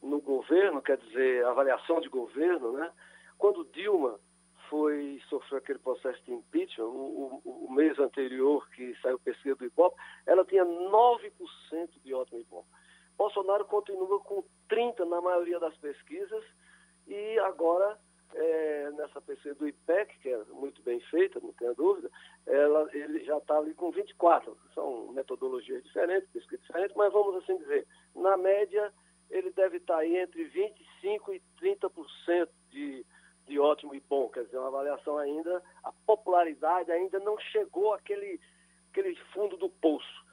[0.00, 2.92] no governo, quer dizer, avaliação de governo, né?
[3.36, 4.20] Quando Dilma
[4.70, 9.64] foi sofreu aquele processo de impeachment, o, o, o mês anterior que saiu pesquisa do
[9.64, 11.32] Ibope, ela tinha 9%
[12.04, 12.68] de ótimo Ibope.
[13.16, 16.44] Bolsonaro continua com 30% na maioria das pesquisas
[17.08, 17.98] e agora,
[18.34, 22.10] é, nessa pesquisa do IPEC, que é muito bem feita, não tenha dúvida,
[22.46, 24.56] ela, ele já está ali com 24%.
[24.74, 28.92] São metodologias diferentes, pesquisas diferentes, mas vamos assim dizer, na média
[29.30, 33.06] ele deve estar tá aí entre 25% e 30% de
[33.48, 38.38] de ótimo e bom, quer dizer, uma avaliação ainda, a popularidade ainda não chegou àquele,
[38.90, 40.26] aquele fundo do poço.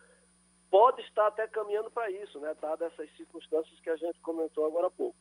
[0.69, 4.87] Pode estar até caminhando para isso, né, dadas essas circunstâncias que a gente comentou agora
[4.87, 5.17] há pouco.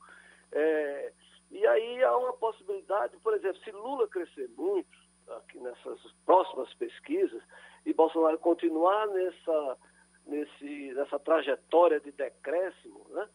[0.53, 1.13] É,
[1.55, 4.99] e aí há uma possibilidade, por exemplo, se Lula crescer muito,
[5.29, 7.41] aqui nessas próximas pesquisas,
[7.87, 9.79] e Bolsonaro continuar nessa,
[10.27, 13.29] nesse, nessa trajetória de decréscimo, né,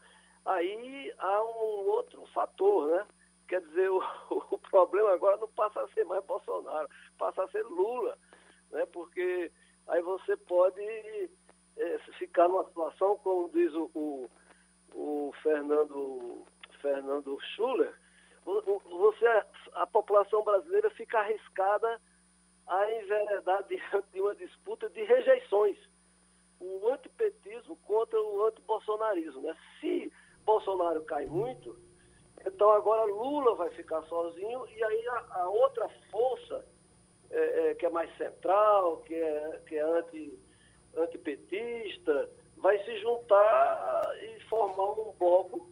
[0.45, 3.07] aí há um outro fator, né?
[3.47, 7.63] Quer dizer, o, o problema agora não passa a ser mais Bolsonaro, passa a ser
[7.63, 8.17] Lula,
[8.69, 8.85] né?
[8.87, 9.49] porque
[9.87, 10.81] aí você pode
[11.77, 14.29] é, ficar numa situação, como diz o, o,
[14.93, 16.45] o Fernando,
[16.81, 17.93] Fernando Schuller,
[18.89, 19.25] você,
[19.73, 21.99] a população brasileira fica arriscada
[22.67, 25.77] a enveredar diante de uma disputa de rejeições.
[26.59, 29.41] O antipetismo contra o antibolsonarismo.
[29.41, 29.55] Né?
[29.79, 30.11] Se
[30.45, 31.77] Bolsonaro cai muito,
[32.45, 36.65] então agora Lula vai ficar sozinho e aí a, a outra força,
[37.31, 40.39] é, é, que é mais central, que é, que é anti,
[40.97, 45.69] antipetista, vai se juntar e formar um bloco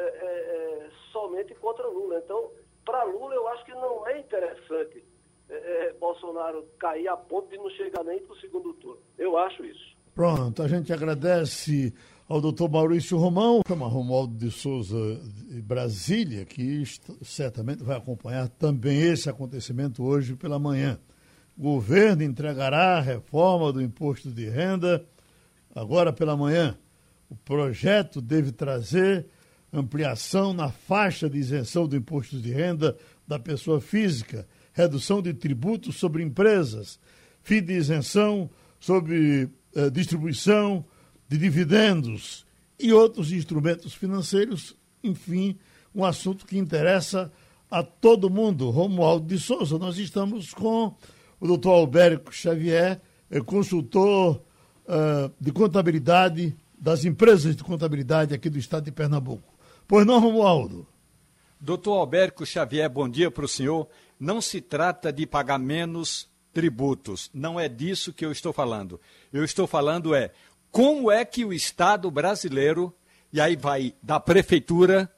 [0.00, 2.20] é, é, é somente contra Lula.
[2.24, 2.50] Então,
[2.84, 5.04] para Lula, eu acho que não é interessante
[5.50, 9.00] é, Bolsonaro cair a ponto de não chegar nem para o segundo turno.
[9.18, 9.96] Eu acho isso.
[10.14, 11.92] Pronto, a gente agradece
[12.28, 16.84] ao doutor Maurício Romão, chama Romualdo de Souza de Brasília, que
[17.22, 20.98] certamente vai acompanhar também esse acontecimento hoje pela manhã.
[21.58, 25.04] O governo entregará a reforma do imposto de renda
[25.74, 26.78] agora pela manhã.
[27.28, 29.26] O projeto deve trazer
[29.72, 32.96] ampliação na faixa de isenção do imposto de renda
[33.26, 36.98] da pessoa física, redução de tributos sobre empresas,
[37.42, 40.84] fim de isenção sobre eh, distribuição
[41.28, 42.44] de dividendos
[42.78, 45.56] e outros instrumentos financeiros, enfim,
[45.94, 47.30] um assunto que interessa
[47.70, 48.70] a todo mundo.
[48.70, 50.94] Romualdo de Souza, nós estamos com
[51.38, 53.00] o doutor Albérico Xavier,
[53.30, 54.42] é consultor
[54.86, 59.49] uh, de contabilidade das empresas de contabilidade aqui do estado de Pernambuco.
[59.90, 60.86] Pois não, Romualdo?
[61.58, 63.88] Doutor Albérico Xavier, bom dia para o senhor.
[64.20, 69.00] Não se trata de pagar menos tributos, não é disso que eu estou falando.
[69.32, 70.30] Eu estou falando é
[70.70, 72.94] como é que o Estado brasileiro,
[73.32, 75.12] e aí vai da prefeitura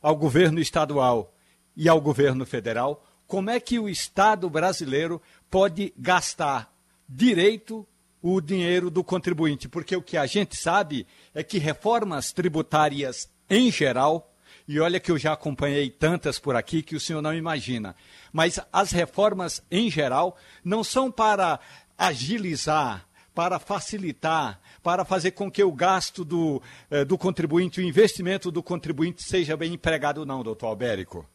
[0.00, 1.34] ao governo estadual
[1.76, 5.20] e ao governo federal, como é que o Estado brasileiro
[5.50, 6.74] pode gastar
[7.06, 7.86] direito
[8.22, 9.68] o dinheiro do contribuinte?
[9.68, 14.30] Porque o que a gente sabe é que reformas tributárias em geral,
[14.66, 17.94] e olha que eu já acompanhei tantas por aqui que o senhor não imagina,
[18.32, 21.60] mas as reformas em geral não são para
[21.98, 28.50] agilizar, para facilitar, para fazer com que o gasto do, eh, do contribuinte, o investimento
[28.50, 31.26] do contribuinte seja bem empregado, não, doutor Albérico?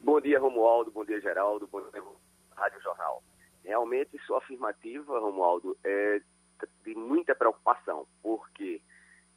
[0.00, 0.90] Bom dia, Romualdo.
[0.90, 1.66] Bom dia, Geraldo.
[1.66, 2.02] Bom dia,
[2.54, 3.22] Rádio Jornal.
[3.64, 6.20] Realmente, sua afirmativa, Romualdo, é
[6.84, 8.80] de muita preocupação, porque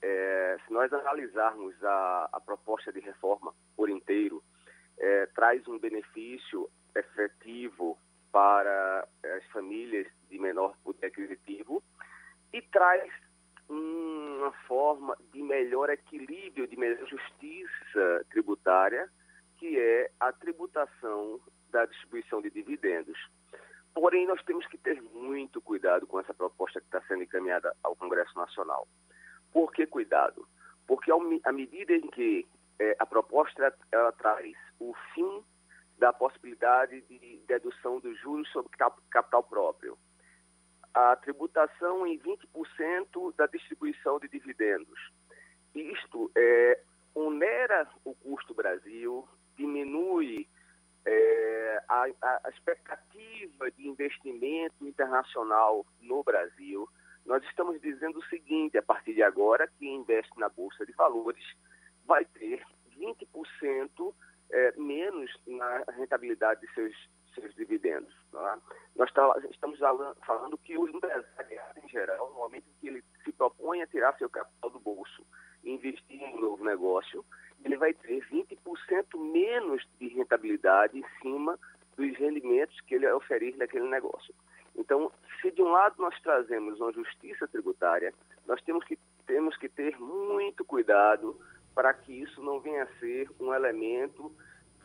[0.01, 4.43] é, se nós analisarmos a, a, proposta de reforma por inteiro,
[4.97, 7.97] é, traz um benefício efetivo
[8.31, 11.83] para as famílias de menor poder aquisitivo
[12.53, 13.11] e traz
[13.69, 19.09] uma forma de melhor equilíbrio, de melhor justiça tributária,
[19.57, 21.39] que é a tributação
[21.69, 23.17] da distribuição de dividendos.
[23.93, 27.95] Porém, nós temos que ter muito cuidado com essa proposta que está sendo encaminhada ao
[27.95, 28.87] Congresso Nacional.
[29.51, 30.47] Por que cuidado?
[30.85, 31.11] Porque
[31.43, 32.47] à medida em que
[32.79, 35.43] é, a proposta ela traz o fim
[35.97, 38.71] da possibilidade de dedução dos juros sobre
[39.09, 39.97] capital próprio,
[40.93, 45.11] a tributação em 20% da distribuição de dividendos.
[45.73, 46.79] Isto é,
[47.13, 50.47] onera o custo Brasil, diminui
[51.05, 56.87] é, a, a, expectativa de investimento internacional no Brasil.
[57.27, 61.43] Nós estamos dizendo o seguinte, a partir de agora, quem investe na Bolsa de Valores
[62.05, 62.63] vai ter
[62.97, 64.13] 20%
[64.49, 66.95] é, menos na rentabilidade de seus
[67.35, 68.13] seus dividendos.
[68.31, 68.59] Tá?
[68.95, 69.77] Nós tá, estamos
[70.25, 74.29] falando que o empresário, em geral, no momento que ele se propõe a tirar seu
[74.29, 75.23] capital do bolso
[75.63, 77.25] investir em um novo negócio,
[77.63, 81.59] ele vai ter 20% menos de rentabilidade em cima
[81.95, 84.33] dos rendimentos que ele oferece naquele negócio.
[84.77, 85.11] Então,
[85.41, 88.13] se de um lado nós trazemos uma justiça tributária,
[88.47, 91.35] nós temos que, temos que ter muito cuidado
[91.73, 94.31] para que isso não venha a ser um elemento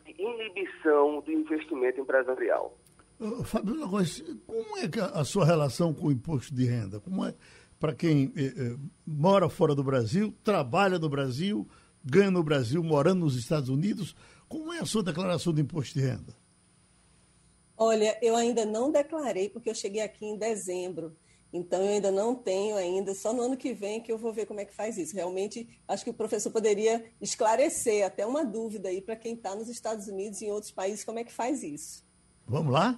[0.05, 2.77] de inibição do investimento empresarial.
[3.45, 6.99] Fábio Lagos, como é a sua relação com o imposto de renda?
[6.99, 7.33] Como é
[7.79, 8.75] para quem eh, eh,
[9.05, 11.67] mora fora do Brasil, trabalha no Brasil,
[12.03, 14.15] ganha no Brasil, morando nos Estados Unidos?
[14.47, 16.33] Como é a sua declaração de imposto de renda?
[17.85, 21.13] Olha, eu ainda não declarei porque eu cheguei aqui em dezembro.
[21.51, 24.45] Então eu ainda não tenho ainda, só no ano que vem que eu vou ver
[24.45, 25.13] como é que faz isso.
[25.13, 29.67] Realmente, acho que o professor poderia esclarecer até uma dúvida aí para quem está nos
[29.67, 32.05] Estados Unidos e em outros países, como é que faz isso.
[32.47, 32.97] Vamos lá?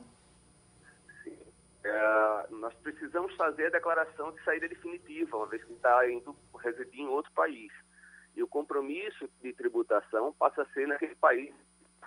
[1.23, 1.35] Sim.
[1.83, 7.01] É, nós precisamos fazer a declaração de saída definitiva, uma vez que está indo residir
[7.01, 7.73] em outro país.
[8.35, 11.51] E o compromisso de tributação passa a ser naquele país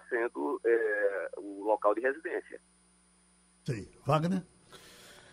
[0.09, 2.61] sendo é, o local de residência.
[3.65, 3.89] Sim.
[4.05, 4.43] Wagner?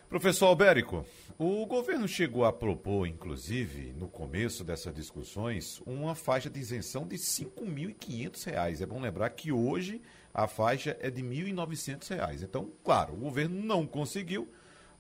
[0.10, 1.06] Professor Albérico,
[1.38, 7.16] o governo chegou a propor, inclusive, no começo dessas discussões, uma faixa de isenção de
[7.16, 8.82] R$ 5.500.
[8.82, 10.02] É bom lembrar que hoje
[10.34, 12.44] a faixa é de R$ 1.900.
[12.44, 14.48] Então, claro, o governo não conseguiu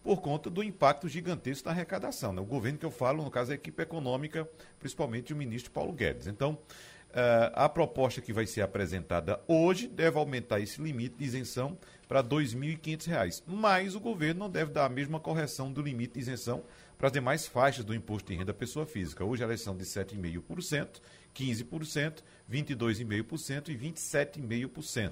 [0.03, 2.34] por conta do impacto gigantesco na arrecadação.
[2.34, 2.41] Né?
[2.41, 4.49] O governo que eu falo, no caso, é a equipe econômica,
[4.80, 6.28] principalmente o ministro Paulo Guedes.
[6.28, 6.57] Então,
[7.53, 12.28] a proposta que vai ser apresentada hoje deve aumentar esse limite de isenção para R$
[12.28, 16.63] 2.500, mas o governo não deve dar a mesma correção do limite de isenção
[16.97, 19.24] para as demais faixas do imposto de renda pessoa física.
[19.24, 21.01] Hoje elas são de 7,5%,
[21.34, 25.11] 15%, 22,5% e 27,5%.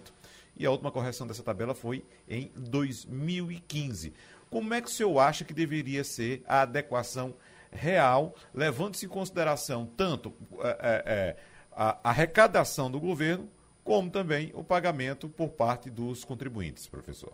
[0.56, 4.14] E a última correção dessa tabela foi em 2015.
[4.50, 7.34] Como é que o senhor acha que deveria ser a adequação
[7.72, 11.36] real, levando-se em consideração tanto é, é,
[11.76, 13.50] a arrecadação do governo,
[13.84, 17.34] como também o pagamento por parte dos contribuintes, professor.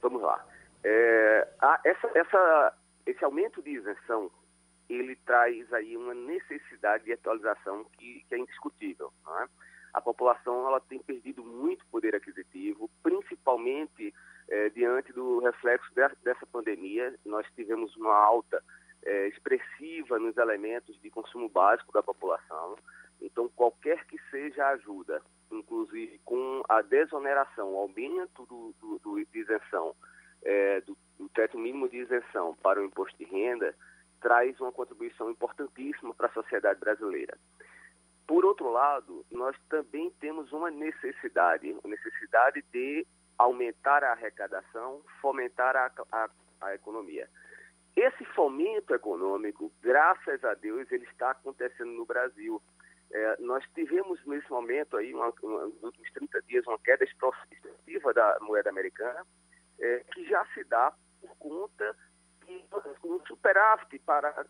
[0.00, 0.44] Vamos lá.
[0.84, 2.74] É, a, essa, essa,
[3.06, 4.30] esse aumento de isenção,
[4.88, 9.12] ele traz aí uma necessidade de atualização que, que é indiscutível.
[9.40, 9.46] É?
[9.94, 14.14] A população ela tem perdido muito poder aquisitivo, principalmente
[14.48, 17.14] é, diante do reflexo de, dessa pandemia.
[17.24, 18.62] Nós tivemos uma alta
[19.04, 22.76] é, expressiva nos elementos de consumo básico da população.
[23.22, 29.24] Então, qualquer que seja a ajuda, inclusive com a desoneração, o aumento do, do, do
[29.24, 29.94] de isenção,
[30.42, 33.74] é, do, do teto mínimo de isenção para o imposto de renda,
[34.20, 37.36] traz uma contribuição importantíssima para a sociedade brasileira.
[38.26, 43.06] Por outro lado, nós também temos uma necessidade, uma necessidade de
[43.36, 47.28] aumentar a arrecadação, fomentar a, a, a economia.
[47.94, 52.62] Esse fomento econômico, graças a Deus, ele está acontecendo no Brasil.
[53.12, 58.14] É, nós tivemos nesse momento aí, uma, uma, nos últimos 30 dias, uma queda expressiva
[58.14, 59.26] da moeda americana,
[59.78, 61.94] é, que já se dá por conta
[62.46, 62.64] de
[63.04, 64.46] um superávit para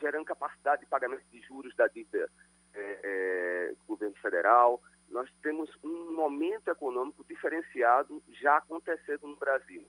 [0.00, 2.30] gerando capacidade de pagamento de juros da dívida
[2.72, 4.80] é, é, do governo federal.
[5.08, 9.84] Nós temos um momento econômico diferenciado já acontecendo no Brasil.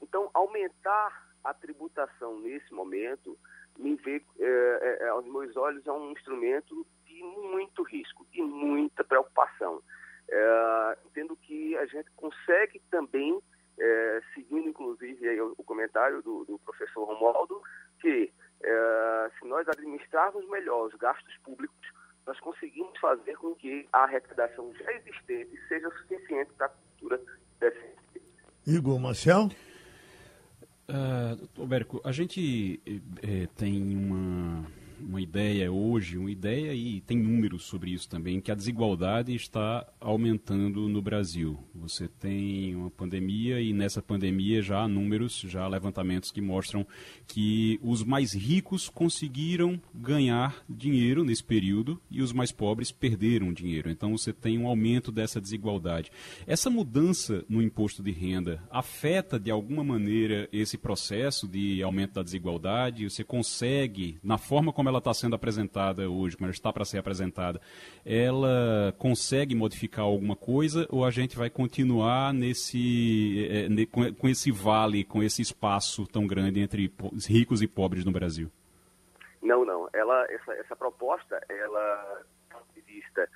[0.00, 3.38] Então, aumentar a tributação nesse momento
[3.78, 6.86] me vê, é, é, aos meus olhos, é um instrumento
[7.16, 9.82] de muito risco, de muita preocupação.
[10.28, 13.40] É, entendo que a gente consegue também,
[13.78, 17.62] é, seguindo inclusive o, o, comentário do, do, professor Romualdo,
[18.00, 18.30] que
[18.62, 21.86] é, se nós administrarmos melhor os gastos públicos,
[22.26, 27.20] nós conseguimos fazer com que a arrecadação já existente seja suficiente para a cultura
[27.60, 27.94] desse.
[28.66, 29.48] Igor Marcel?
[30.88, 34.64] Uh, Alberto, a gente eh, tem uma
[35.00, 39.86] uma ideia hoje, uma ideia e tem números sobre isso também, que a desigualdade está
[40.00, 41.58] aumentando no Brasil.
[41.74, 46.86] Você tem uma pandemia e nessa pandemia já há números, já há levantamentos que mostram
[47.26, 53.90] que os mais ricos conseguiram ganhar dinheiro nesse período e os mais pobres perderam dinheiro.
[53.90, 56.10] Então você tem um aumento dessa desigualdade.
[56.46, 62.22] Essa mudança no imposto de renda afeta de alguma maneira esse processo de aumento da
[62.22, 63.08] desigualdade?
[63.08, 66.84] Você consegue, na forma como como ela está sendo apresentada hoje, como ela está para
[66.84, 67.60] ser apresentada,
[68.04, 75.02] ela consegue modificar alguma coisa ou a gente vai continuar nesse é, com esse vale,
[75.02, 76.92] com esse espaço tão grande entre
[77.28, 78.48] ricos e pobres no Brasil?
[79.42, 79.88] Não, não.
[79.92, 82.22] Ela, essa, essa proposta, ela,
[82.76, 83.28] de vista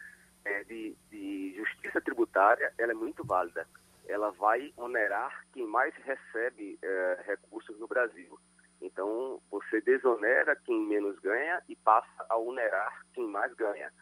[0.44, 3.66] é, de, de justiça tributária, ela é muito válida.
[4.06, 8.38] Ela vai onerar quem mais recebe é, recursos no Brasil
[8.80, 13.92] Então, você desonera quem menos ganha e passa a onerar quem mais ganha.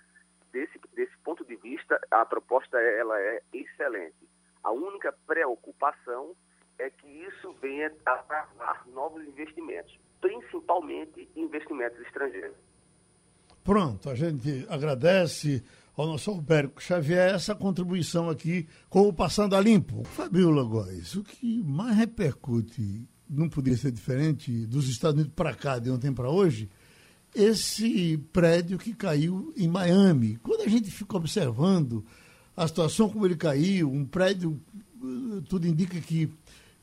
[0.53, 4.29] Desse, desse ponto de vista, a proposta ela é excelente.
[4.63, 6.35] A única preocupação
[6.79, 12.57] é que isso venha a travar novos investimentos, principalmente investimentos estrangeiros.
[13.65, 15.63] Pronto, a gente agradece
[15.97, 20.05] ao nosso Alberto Xavier essa contribuição aqui com o Passando a Limpo.
[20.05, 25.79] Fabiola Góes, o que mais repercute, não podia ser diferente, dos Estados Unidos para cá,
[25.79, 26.69] de ontem para hoje,
[27.35, 30.39] esse prédio que caiu em Miami.
[30.43, 32.05] Quando a gente fica observando
[32.57, 34.61] a situação como ele caiu, um prédio,
[35.49, 36.31] tudo indica que,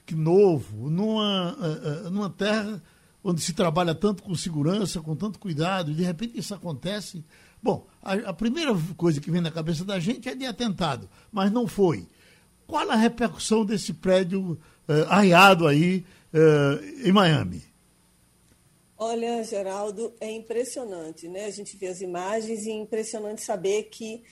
[0.06, 2.82] que novo, numa, eh, eh, numa terra
[3.24, 7.24] onde se trabalha tanto com segurança, com tanto cuidado, e de repente isso acontece
[7.62, 11.52] Bom, a, a, primeira coisa que vem na cabeça da gente é de atentado, mas
[11.52, 12.08] não foi.
[12.68, 14.60] Qual a repercussão desse prédio
[15.10, 16.06] arreado aí
[16.36, 17.64] uh, em Miami?
[18.98, 21.46] Olha, Geraldo, é impressionante, né?
[21.46, 24.24] A gente vê as imagens e é impressionante saber que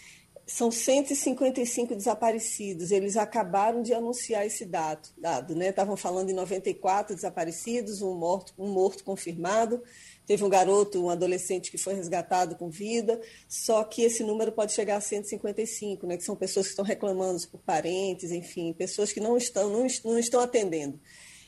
[0.45, 2.91] são 155 desaparecidos.
[2.91, 5.70] Eles acabaram de anunciar esse dado, dado né?
[5.70, 9.82] Estavam falando em 94 desaparecidos, um morto, um morto confirmado.
[10.26, 14.72] Teve um garoto, um adolescente que foi resgatado com vida, só que esse número pode
[14.72, 19.20] chegar a 155, né, que são pessoas que estão reclamando por parentes, enfim, pessoas que
[19.20, 20.97] não estão, não, não estão atendendo.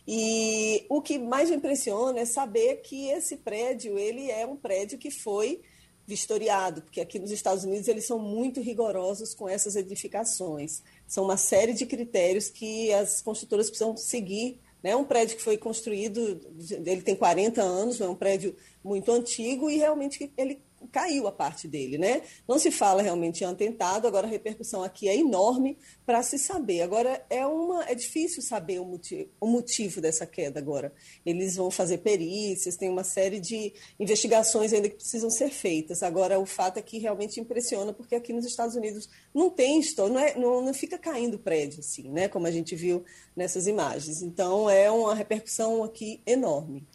[0.08, 4.98] E o que mais me impressiona é saber que esse prédio ele é um prédio
[4.98, 5.62] que foi
[6.08, 10.84] vistoriado, porque aqui nos Estados Unidos eles são muito rigorosos com essas edificações.
[11.08, 15.58] São uma série de critérios que as construtoras precisam seguir é um prédio que foi
[15.58, 16.40] construído,
[16.86, 21.68] ele tem 40 anos, é um prédio muito antigo e realmente ele caiu a parte
[21.68, 22.22] dele, né?
[22.48, 26.82] Não se fala realmente em atentado, agora a repercussão aqui é enorme para se saber.
[26.82, 30.94] Agora é uma é difícil saber o motivo, o motivo dessa queda agora.
[31.26, 36.04] Eles vão fazer perícias, tem uma série de investigações ainda que precisam ser feitas.
[36.04, 40.14] Agora o fato é que realmente impressiona porque aqui nos Estados Unidos não tem história,
[40.14, 42.28] não, é, não, não fica caindo prédio assim, né?
[42.28, 43.04] Como a gente viu
[43.36, 44.22] nessas imagens.
[44.22, 46.86] Então é uma repercussão aqui enorme.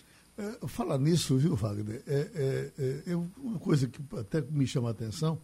[0.40, 2.02] É, falar nisso, viu, Wagner?
[2.06, 5.38] É, é, é, é, uma coisa que até me chama a atenção.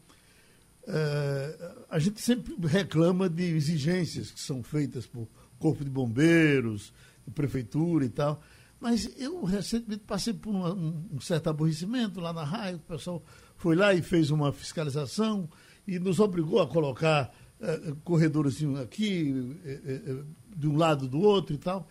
[0.88, 5.28] É, a gente sempre reclama de exigências que são feitas por
[5.58, 6.94] Corpo de Bombeiros,
[7.34, 8.40] Prefeitura e tal.
[8.80, 13.22] Mas eu recentemente passei por uma, um, certo aborrecimento lá na raia, o pessoal
[13.56, 15.46] foi lá e fez uma fiscalização
[15.86, 19.58] e nos obrigou a colocar é, corredores aqui,
[20.56, 21.86] de um lado do outro e tal.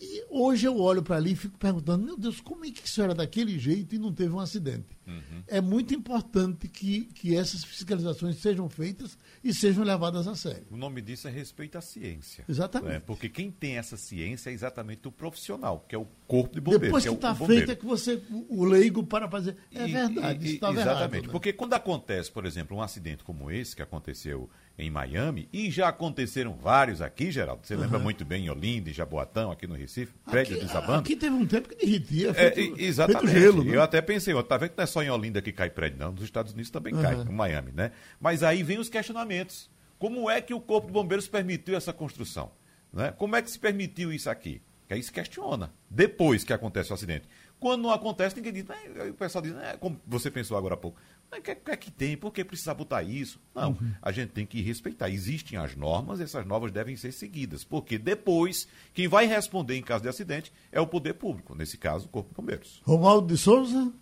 [0.00, 3.02] E hoje eu olho para ali e fico perguntando, meu Deus, como é que isso
[3.02, 4.98] era daquele jeito e não teve um acidente?
[5.06, 5.42] Uhum.
[5.46, 10.66] É muito importante que, que essas fiscalizações sejam feitas e sejam levadas a sério.
[10.70, 12.44] O nome disso é respeito à ciência.
[12.48, 12.92] Exatamente.
[12.92, 13.00] Né?
[13.00, 16.86] Porque quem tem essa ciência é exatamente o profissional, que é o corpo de bombeiros.
[16.86, 19.56] Depois que está é feito é que você, o leigo, para fazer.
[19.74, 20.88] É e, verdade, e, isso Exatamente.
[20.88, 21.28] Errado, né?
[21.30, 24.48] Porque quando acontece, por exemplo, um acidente como esse que aconteceu
[24.80, 27.66] em Miami, e já aconteceram vários aqui, Geraldo.
[27.66, 27.80] Você uhum.
[27.80, 31.00] lembra muito bem em Olinda, em Jaboatão, aqui no Recife, prédio aqui, desabando.
[31.00, 33.26] Aqui teve um tempo que derretia, feito, é, exatamente.
[33.26, 33.76] Feito gelo, né?
[33.76, 35.98] Eu até pensei, ó, tá vendo que não é só em Olinda que cai prédio,
[35.98, 36.12] não.
[36.12, 37.02] Nos Estados Unidos também uhum.
[37.02, 37.92] cai, em Miami, né?
[38.20, 39.70] Mas aí vem os questionamentos.
[39.98, 42.50] Como é que o Corpo de Bombeiros permitiu essa construção?
[42.92, 43.12] Né?
[43.12, 44.62] Como é que se permitiu isso aqui?
[44.88, 47.28] Que aí se questiona, depois que acontece o acidente.
[47.60, 48.64] Quando não acontece, ninguém diz.
[49.10, 50.98] o pessoal diz, é, como você pensou agora há pouco,
[51.38, 52.16] o que, que é que tem?
[52.16, 53.40] Por que precisa botar isso?
[53.54, 53.92] Não, uhum.
[54.02, 55.08] a gente tem que respeitar.
[55.08, 57.62] Existem as normas, essas normas devem ser seguidas.
[57.62, 62.06] Porque depois, quem vai responder em caso de acidente é o poder público, nesse caso,
[62.06, 62.82] o Corpo de Bombeiros.
[62.84, 63.92] Romualdo de Souza?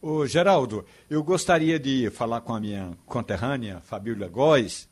[0.00, 4.88] Ô, Geraldo, eu gostaria de falar com a minha conterrânea, Fabíola Góes.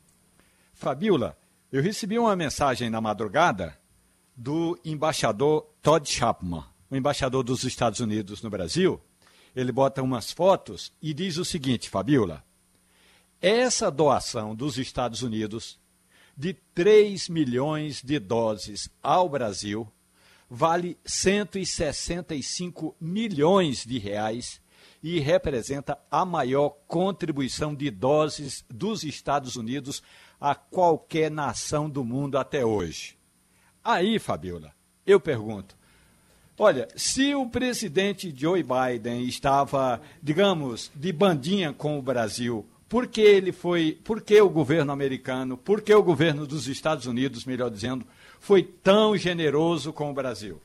[0.75, 1.37] Fabíola,
[1.73, 3.77] eu recebi uma mensagem na madrugada
[4.37, 9.01] do embaixador Todd Chapman, o embaixador dos Estados Unidos no Brasil.
[9.57, 12.45] Ele bota umas fotos e diz o seguinte, Fabiola:
[13.41, 15.79] essa doação dos Estados Unidos
[16.37, 19.91] de 3 milhões de doses ao Brasil
[20.49, 24.61] vale 165 milhões de reais
[25.03, 30.03] e representa a maior contribuição de doses dos Estados Unidos
[30.39, 33.17] a qualquer nação do mundo até hoje.
[33.83, 34.75] Aí, Fabiola,
[35.07, 35.76] eu pergunto:
[36.59, 43.21] olha, se o presidente Joe Biden estava, digamos, de bandinha com o Brasil, por que
[43.21, 47.71] ele foi, por que o governo americano, por que o governo dos Estados Unidos, melhor
[47.71, 48.07] dizendo,
[48.39, 50.61] foi tão generoso com o Brasil?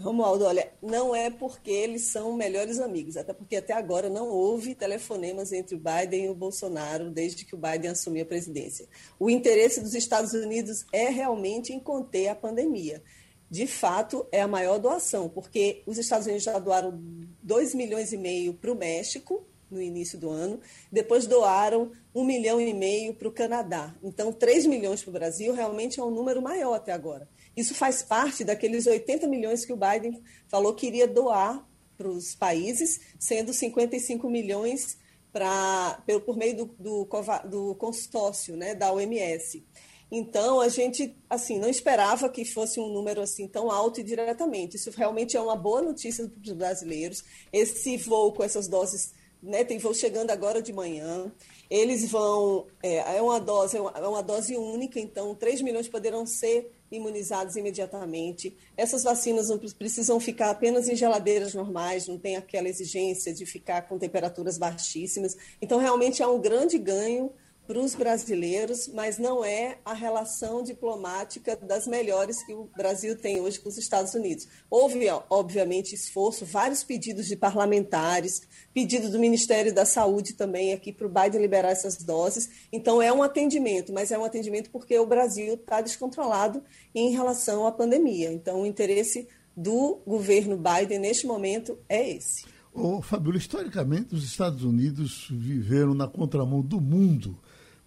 [0.00, 4.72] Romualdo, olha, não é porque eles são melhores amigos, até porque até agora não houve
[4.72, 8.86] telefonemas entre o Biden e o Bolsonaro desde que o Biden assumiu a presidência.
[9.18, 13.02] O interesse dos Estados Unidos é realmente em conter a pandemia.
[13.50, 17.00] De fato, é a maior doação, porque os Estados Unidos já doaram
[17.42, 22.60] 2 milhões e meio para o México no início do ano, depois doaram um milhão
[22.60, 23.94] e meio para o Canadá.
[24.02, 27.28] Então, 3 milhões para o Brasil realmente é um número maior até agora.
[27.56, 32.34] Isso faz parte daqueles 80 milhões que o Biden falou que iria doar para os
[32.34, 34.96] países, sendo 55 milhões
[35.32, 37.08] pra, por meio do, do,
[37.48, 39.64] do consórcio né, da OMS.
[40.10, 44.76] Então, a gente assim não esperava que fosse um número assim tão alto e diretamente.
[44.76, 47.22] Isso realmente é uma boa notícia para os brasileiros.
[47.52, 51.30] Esse voo com essas doses, né, tem voo chegando agora de manhã.
[51.68, 55.86] Eles vão, é, é uma dose, é uma, é uma dose única, então 3 milhões
[55.86, 58.56] poderão ser imunizados imediatamente.
[58.74, 63.82] Essas vacinas não precisam ficar apenas em geladeiras normais, não tem aquela exigência de ficar
[63.82, 65.36] com temperaturas baixíssimas.
[65.60, 67.30] Então, realmente é um grande ganho
[67.68, 73.42] para os brasileiros, mas não é a relação diplomática das melhores que o Brasil tem
[73.42, 74.48] hoje com os Estados Unidos.
[74.70, 78.40] Houve, obviamente, esforço, vários pedidos de parlamentares,
[78.72, 82.48] pedido do Ministério da Saúde também aqui para o Biden liberar essas doses.
[82.72, 86.62] Então, é um atendimento, mas é um atendimento porque o Brasil está descontrolado
[86.94, 88.32] em relação à pandemia.
[88.32, 92.46] Então, o interesse do governo Biden neste momento é esse.
[92.72, 97.38] Ô, Fabíola, historicamente, os Estados Unidos viveram na contramão do mundo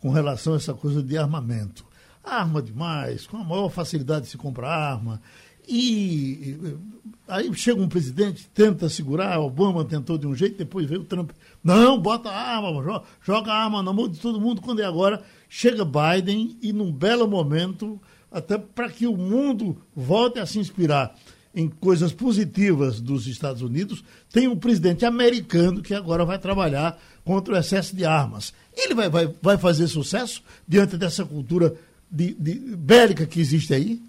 [0.01, 1.85] com relação a essa coisa de armamento.
[2.23, 5.21] Arma demais, com a maior facilidade de se comprar arma.
[5.67, 6.57] E
[7.27, 11.31] aí chega um presidente, tenta segurar, Obama tentou de um jeito, depois veio o Trump.
[11.63, 14.61] Não, bota a arma, joga, joga a arma na mão de todo mundo.
[14.61, 17.99] Quando é agora, chega Biden e num belo momento,
[18.31, 21.15] até para que o mundo volte a se inspirar
[21.53, 27.53] em coisas positivas dos Estados Unidos, tem um presidente americano que agora vai trabalhar contra
[27.53, 28.53] o excesso de armas.
[28.75, 31.75] Ele vai, vai, vai fazer sucesso diante dessa cultura
[32.09, 34.01] de, de bélica que existe aí?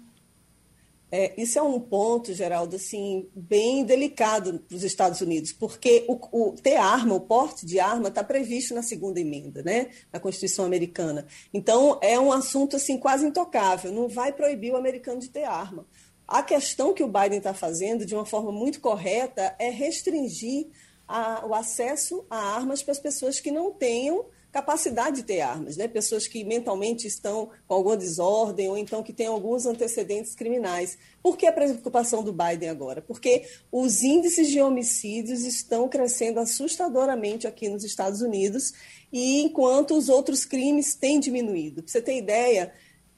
[1.15, 6.17] É, isso é um ponto, Geraldo, assim, bem delicado para os Estados Unidos, porque o,
[6.31, 10.65] o, ter arma, o porte de arma, está previsto na segunda emenda, né, na Constituição
[10.65, 11.27] americana.
[11.53, 13.91] Então, é um assunto assim quase intocável.
[13.91, 15.85] Não vai proibir o americano de ter arma.
[16.27, 20.67] A questão que o Biden está fazendo, de uma forma muito correta, é restringir
[21.07, 25.75] a, o acesso a armas para as pessoas que não tenham capacidade de ter armas,
[25.75, 25.87] né?
[25.87, 30.95] Pessoas que mentalmente estão com alguma desordem ou então que têm alguns antecedentes criminais.
[31.23, 33.01] Por que a preocupação do Biden agora?
[33.01, 38.73] Porque os índices de homicídios estão crescendo assustadoramente aqui nos Estados Unidos
[39.11, 41.81] e enquanto os outros crimes têm diminuído.
[41.81, 42.71] Para você ter ideia,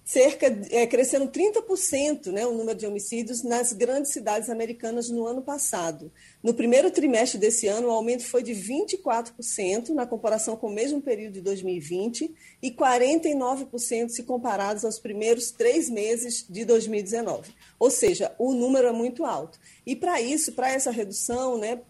[0.05, 5.41] cerca é, crescendo 30% né, o número de homicídios nas grandes cidades americanas no ano
[5.41, 6.11] passado.
[6.43, 11.01] No primeiro trimestre desse ano, o aumento foi de 24% na comparação com o mesmo
[11.01, 12.31] período de 2020
[12.61, 17.51] e 49% se comparados aos primeiros três meses de 2019.
[17.79, 19.59] Ou seja, o número é muito alto.
[19.87, 21.81] E para isso, para essa redução, né,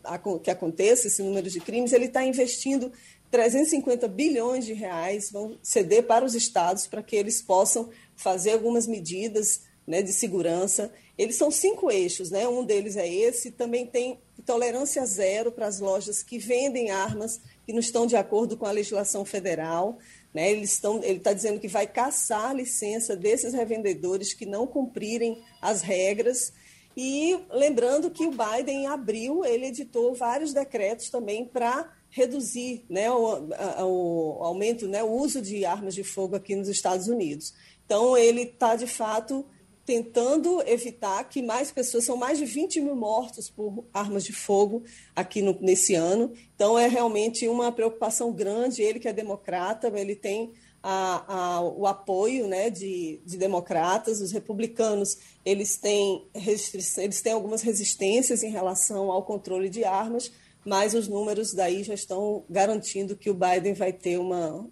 [0.41, 2.93] que aconteça esse número de crimes, ele está investindo
[3.35, 8.87] 350 bilhões de reais vão ceder para os estados para que eles possam fazer algumas
[8.87, 10.91] medidas né, de segurança.
[11.17, 12.47] Eles são cinco eixos, né?
[12.47, 13.51] um deles é esse.
[13.51, 18.57] Também tem tolerância zero para as lojas que vendem armas que não estão de acordo
[18.57, 19.97] com a legislação federal.
[20.33, 20.51] Né?
[20.51, 25.41] Eles estão, ele está dizendo que vai caçar a licença desses revendedores que não cumprirem
[25.61, 26.51] as regras.
[26.97, 33.11] E lembrando que o Biden, em abril, ele editou vários decretos também para reduzir né,
[33.11, 33.49] o,
[33.81, 37.53] o, aumento, né, o uso de armas de fogo aqui nos Estados Unidos.
[37.85, 39.45] Então, ele está, de fato,
[39.85, 44.83] tentando evitar que mais pessoas, são mais de 20 mil mortos por armas de fogo
[45.15, 46.33] aqui no, nesse ano.
[46.55, 48.81] Então, é realmente uma preocupação grande.
[48.81, 50.51] Ele que é democrata, ele tem
[50.87, 57.63] a, a, o apoio né, de, de, democratas, os republicanos eles têm, eles têm algumas
[57.63, 60.31] resistências em relação ao controle de armas,
[60.63, 64.69] mas os números daí já estão garantindo que o Biden vai ter, uma,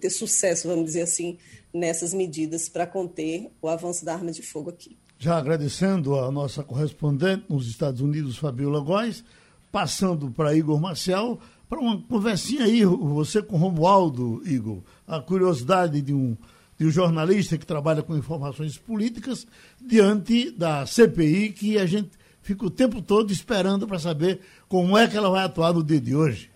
[0.00, 1.38] ter sucesso, vamos dizer assim,
[1.74, 4.96] nessas medidas para conter o avanço da arma de fogo aqui.
[5.18, 9.24] Já agradecendo a nossa correspondente nos Estados Unidos, Fabiola Góes,
[9.72, 16.12] passando para Igor Marcial, para uma conversinha aí, você com Romualdo, Igor, a curiosidade de
[16.12, 16.36] um,
[16.78, 19.46] de um jornalista que trabalha com informações políticas
[19.84, 22.10] diante da CPI que a gente
[22.40, 26.00] fica o tempo todo esperando para saber como é que ela vai atuar no dia
[26.00, 26.50] de hoje.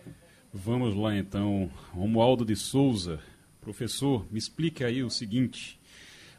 [0.52, 3.18] Vamos lá então, Romualdo de Souza.
[3.68, 5.78] Professor, me explique aí o seguinte.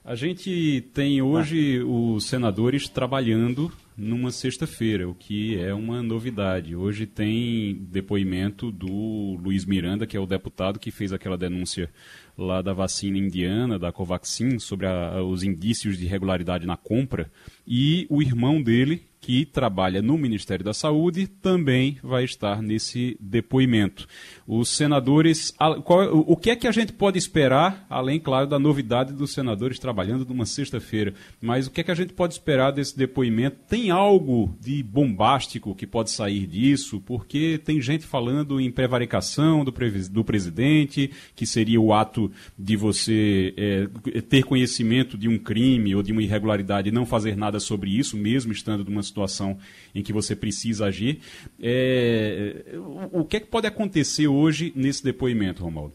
[0.03, 6.75] A gente tem hoje os senadores trabalhando numa sexta-feira, o que é uma novidade.
[6.75, 11.91] Hoje tem depoimento do Luiz Miranda, que é o deputado que fez aquela denúncia
[12.35, 17.31] lá da vacina indiana, da Covaxin, sobre a, os indícios de irregularidade na compra,
[17.67, 24.07] e o irmão dele, que trabalha no Ministério da Saúde, também vai estar nesse depoimento.
[24.47, 25.53] Os senadores,
[25.83, 29.77] qual, o que é que a gente pode esperar, além, claro, da novidade dos senadores
[29.77, 33.57] trabalhando numa sexta-feira, mas o que é que a gente pode esperar desse depoimento?
[33.67, 37.01] Tem algo de bombástico que pode sair disso?
[37.01, 39.73] Porque tem gente falando em prevaricação do,
[40.11, 46.01] do presidente, que seria o ato de você é, ter conhecimento de um crime ou
[46.01, 49.57] de uma irregularidade e não fazer nada sobre isso, mesmo estando numa situação
[49.93, 51.19] em que você precisa agir.
[51.61, 52.63] É,
[53.11, 55.93] o que é que pode acontecer hoje nesse depoimento, Romualdo?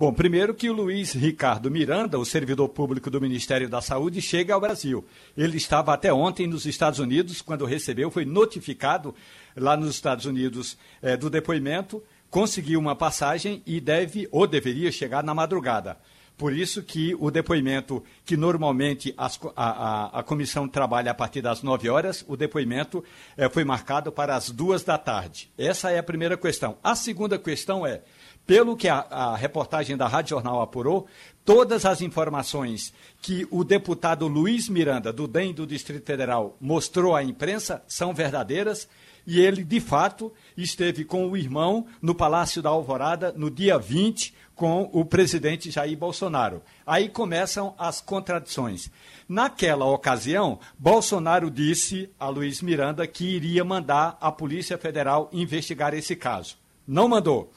[0.00, 4.54] Bom, primeiro que o Luiz Ricardo Miranda, o servidor público do Ministério da Saúde, chega
[4.54, 5.04] ao Brasil.
[5.36, 9.14] Ele estava até ontem nos Estados Unidos, quando recebeu, foi notificado
[9.54, 15.22] lá nos Estados Unidos é, do depoimento, conseguiu uma passagem e deve ou deveria chegar
[15.22, 15.98] na madrugada.
[16.40, 19.68] Por isso que o depoimento, que normalmente as, a,
[20.16, 23.04] a, a, comissão trabalha a partir das 9 horas, o depoimento
[23.36, 25.50] é, foi marcado para as duas da tarde.
[25.58, 26.78] Essa é a primeira questão.
[26.82, 28.00] A segunda questão é,
[28.46, 31.06] pelo que a, a reportagem da Rádio Jornal apurou,
[31.44, 37.22] todas as informações que o deputado Luiz Miranda, do DEM do Distrito Federal, mostrou à
[37.22, 38.88] imprensa são verdadeiras
[39.26, 44.34] e ele, de fato, esteve com o irmão no Palácio da Alvorada no dia 20,
[44.60, 46.62] com o presidente Jair Bolsonaro.
[46.86, 48.90] Aí começam as contradições.
[49.26, 56.14] Naquela ocasião, Bolsonaro disse a Luiz Miranda que iria mandar a Polícia Federal investigar esse
[56.14, 56.58] caso.
[56.86, 57.50] Não mandou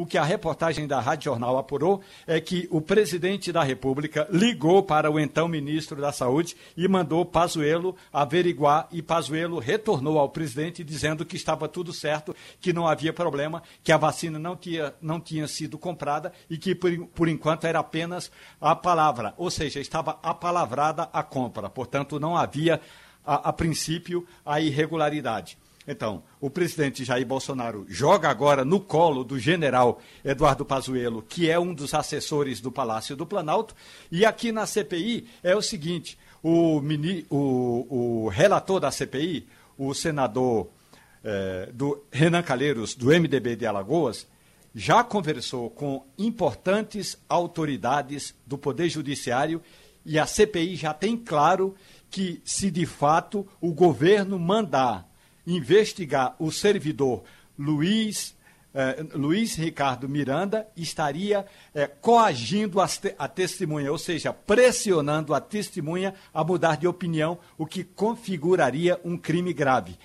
[0.00, 4.82] o que a reportagem da Rádio Jornal apurou é que o presidente da República ligou
[4.82, 10.82] para o então ministro da Saúde e mandou Pazuello averiguar e Pazuello retornou ao presidente
[10.82, 15.20] dizendo que estava tudo certo, que não havia problema, que a vacina não tinha, não
[15.20, 20.18] tinha sido comprada e que por, por enquanto era apenas a palavra, ou seja, estava
[20.22, 22.80] apalavrada a compra, portanto não havia
[23.22, 25.58] a, a princípio a irregularidade.
[25.86, 31.58] Então, o presidente Jair Bolsonaro joga agora no colo do general Eduardo Pazuello, que é
[31.58, 33.74] um dos assessores do Palácio do Planalto,
[34.12, 39.94] e aqui na CPI é o seguinte: o, mini, o, o relator da CPI, o
[39.94, 40.68] senador
[41.24, 44.26] eh, do Renan Calheiros, do MDB de Alagoas,
[44.74, 49.62] já conversou com importantes autoridades do Poder Judiciário
[50.04, 51.74] e a CPI já tem claro
[52.10, 55.09] que, se de fato o governo mandar
[55.46, 57.22] investigar o servidor
[57.58, 58.34] Luiz,
[58.74, 66.14] eh, Luiz Ricardo Miranda, estaria eh, coagindo te a testemunha, ou seja, pressionando a testemunha
[66.32, 69.98] a mudar de opinião, o que configuraria um crime grave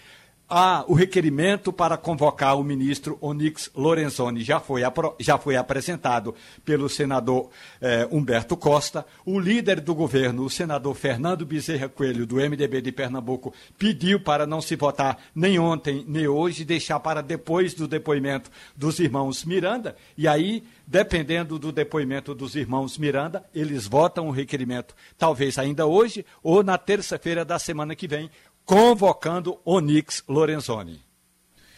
[0.87, 4.81] o requerimento para convocar o ministro Onyx Lorenzoni já foi,
[5.19, 7.49] já foi apresentado pelo senador
[7.81, 9.05] eh, Humberto Costa.
[9.25, 14.45] O líder do governo, o senador Fernando Bezerra Coelho, do MDB de Pernambuco, pediu para
[14.45, 19.95] não se votar nem ontem nem hoje, deixar para depois do depoimento dos irmãos Miranda.
[20.15, 26.23] E aí, dependendo do depoimento dos irmãos Miranda, eles votam o requerimento, talvez ainda hoje
[26.43, 28.29] ou na terça-feira da semana que vem,
[28.65, 30.99] convocando Onix Lorenzoni.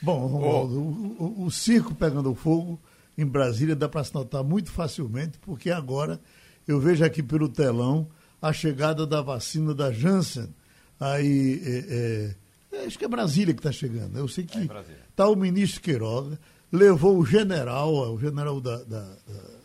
[0.02, 1.24] Bom, Romualdo, oh.
[1.24, 2.80] o, o, o, circo pegando fogo
[3.18, 6.20] em Brasília dá para se notar muito facilmente, porque agora
[6.68, 8.08] eu vejo aqui pelo telão
[8.42, 10.54] a chegada da vacina da Janssen.
[11.00, 12.36] Aí, é,
[12.74, 14.18] é, acho que é Brasília que está chegando.
[14.18, 14.84] Eu sei que está é
[15.16, 16.40] tá o ministro Queiroga,
[16.72, 19.58] levou o general, o general da, da, da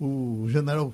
[0.00, 0.92] o general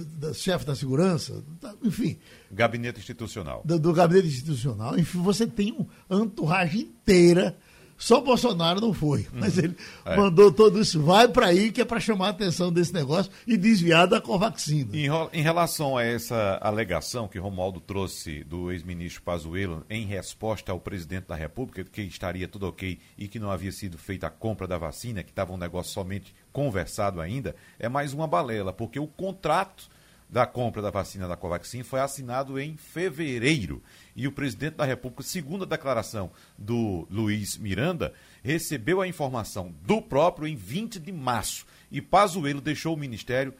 [0.00, 1.42] da chefe da segurança,
[1.82, 2.18] enfim.
[2.50, 3.62] Gabinete institucional.
[3.64, 4.98] Do, do, gabinete institucional.
[4.98, 5.76] Enfim, você tem
[6.08, 7.56] uma entourage inteira.
[7.96, 9.40] Só Bolsonaro não foi, uhum.
[9.40, 10.16] mas ele é.
[10.16, 11.02] mandou tudo isso.
[11.02, 14.90] Vai para aí que é para chamar a atenção desse negócio e desviar da Covaxina.
[14.94, 20.80] Em, em relação a essa alegação que Romualdo trouxe do ex-ministro Pazuello em resposta ao
[20.80, 24.66] presidente da República, que estaria tudo ok e que não havia sido feita a compra
[24.66, 29.06] da vacina, que estava um negócio somente conversado ainda, é mais uma balela, porque o
[29.06, 29.88] contrato
[30.28, 33.82] da compra da vacina da Covaxin foi assinado em fevereiro.
[34.16, 38.12] E o presidente da República, segundo a declaração do Luiz Miranda,
[38.42, 41.66] recebeu a informação do próprio em 20 de março.
[41.90, 43.52] E Pazuello deixou o ministério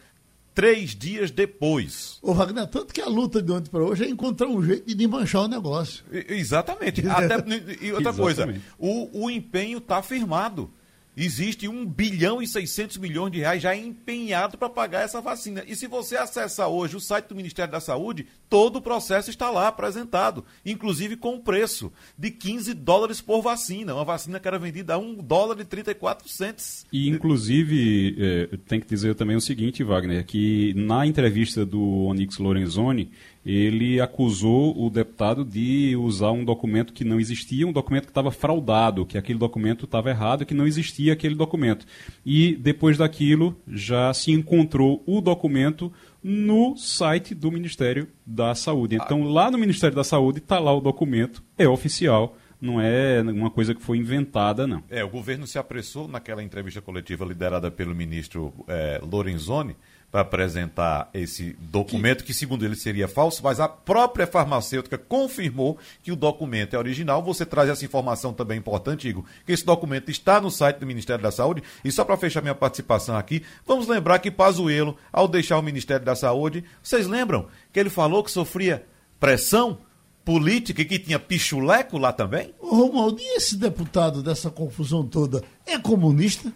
[0.55, 2.19] três dias depois.
[2.23, 5.07] O Wagner, tanto que a luta de ontem para hoje é encontrar um jeito de
[5.09, 6.05] manchar o negócio.
[6.13, 7.07] exatamente.
[7.09, 7.35] Até,
[7.83, 8.17] e outra Exatamente.
[8.17, 10.71] coisa, o, o empenho está firmado
[11.17, 15.63] Existe 1 bilhão e 600 milhões de reais já empenhado para pagar essa vacina.
[15.67, 19.51] E se você acessar hoje o site do Ministério da Saúde, todo o processo está
[19.51, 23.95] lá apresentado, inclusive com o preço de 15 dólares por vacina.
[23.95, 26.87] Uma vacina que era vendida a 1 dólar e 34 centes.
[26.93, 32.39] E, inclusive, é, tem que dizer também o seguinte, Wagner, que na entrevista do Onyx
[32.39, 33.11] Lorenzoni,
[33.45, 38.31] ele acusou o deputado de usar um documento que não existia, um documento que estava
[38.31, 41.85] fraudado, que aquele documento estava errado, que não existia aquele documento.
[42.25, 45.93] E depois daquilo já se encontrou o documento
[46.23, 48.97] no site do Ministério da Saúde.
[48.97, 53.51] Então, lá no Ministério da Saúde está lá o documento, é oficial não é uma
[53.51, 54.83] coisa que foi inventada, não.
[54.89, 59.77] É, o governo se apressou naquela entrevista coletiva liderada pelo ministro é, Lorenzoni
[60.15, 62.29] para apresentar esse documento, que...
[62.29, 62.35] que...
[62.35, 67.21] segundo ele seria falso, mas a própria farmacêutica confirmou que o documento é original.
[67.25, 71.21] Você traz essa informação também importante, Igor, que esse documento está no site do Ministério
[71.21, 71.65] da Saúde.
[71.85, 76.07] E só para fechar minha participação aqui, vamos lembrar que Pazuello, ao deixar o Ministério
[76.07, 78.87] da Saúde, vocês lembram que ele falou que sofria
[79.19, 79.79] pressão
[80.25, 82.55] política e que tinha pichuleco lá também?
[82.61, 86.53] Ô, Romualdo, e esse deputado dessa confusão toda é comunista?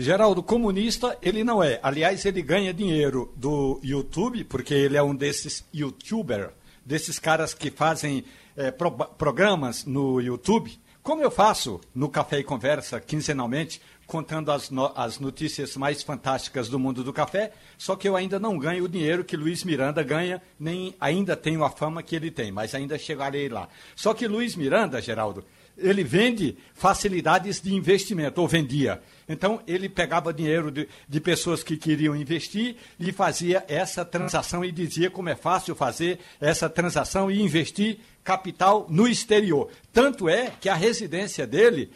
[0.00, 1.80] Geraldo, comunista ele não é.
[1.82, 6.50] Aliás, ele ganha dinheiro do YouTube, porque ele é um desses youtuber,
[6.86, 8.24] desses caras que fazem
[8.56, 10.78] é, pro, programas no YouTube.
[11.02, 16.68] Como eu faço no Café e Conversa quinzenalmente, contando as, no, as notícias mais fantásticas
[16.68, 20.02] do mundo do café, só que eu ainda não ganho o dinheiro que Luiz Miranda
[20.04, 23.68] ganha, nem ainda tenho a fama que ele tem, mas ainda chegarei lá.
[23.96, 25.44] Só que Luiz Miranda, Geraldo,
[25.76, 29.02] ele vende facilidades de investimento, ou vendia.
[29.28, 34.72] Então, ele pegava dinheiro de, de, pessoas que queriam investir e fazia essa transação e
[34.72, 39.70] dizia como é fácil fazer essa transação e investir capital no exterior.
[39.92, 41.90] Tanto é que a residência dele,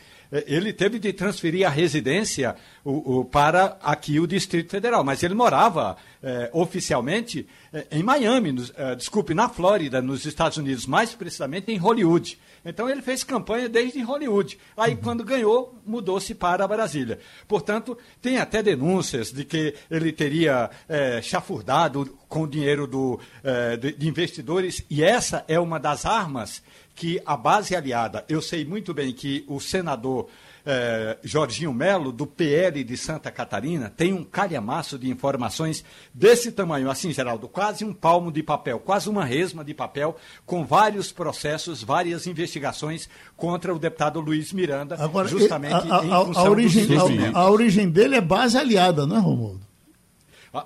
[0.46, 5.34] ele teve de transferir a residência o, o, para aqui o Distrito Federal, mas ele
[5.34, 11.70] morava eh, oficialmente eh, em Miami, nos, desculpe, na Flórida, nos Estados Unidos, mais precisamente
[11.70, 12.38] em Hollywood.
[12.64, 14.58] Então ele fez campanha desde Hollywood.
[14.76, 17.18] Aí, quando ganhou, mudou-se para Brasília.
[17.48, 23.76] Portanto, tem até denúncias de que ele teria é, chafurdado com o dinheiro do, é,
[23.76, 26.62] de, de investidores, e essa é uma das armas
[26.94, 30.28] que a base aliada, eu sei muito bem que o senador
[30.64, 35.84] é, Jorginho Melo, do PL de Santa Catarina, tem um calhamaço de informações
[36.14, 40.16] desse tamanho, assim, Geraldo, quase um palmo de papel, quase uma resma de papel,
[40.46, 46.26] com vários processos, várias investigações contra o deputado Luiz Miranda, Agora, justamente a, a, em
[46.26, 46.86] função a, origem,
[47.34, 49.71] a, a origem dele é base aliada, não é, Romualdo?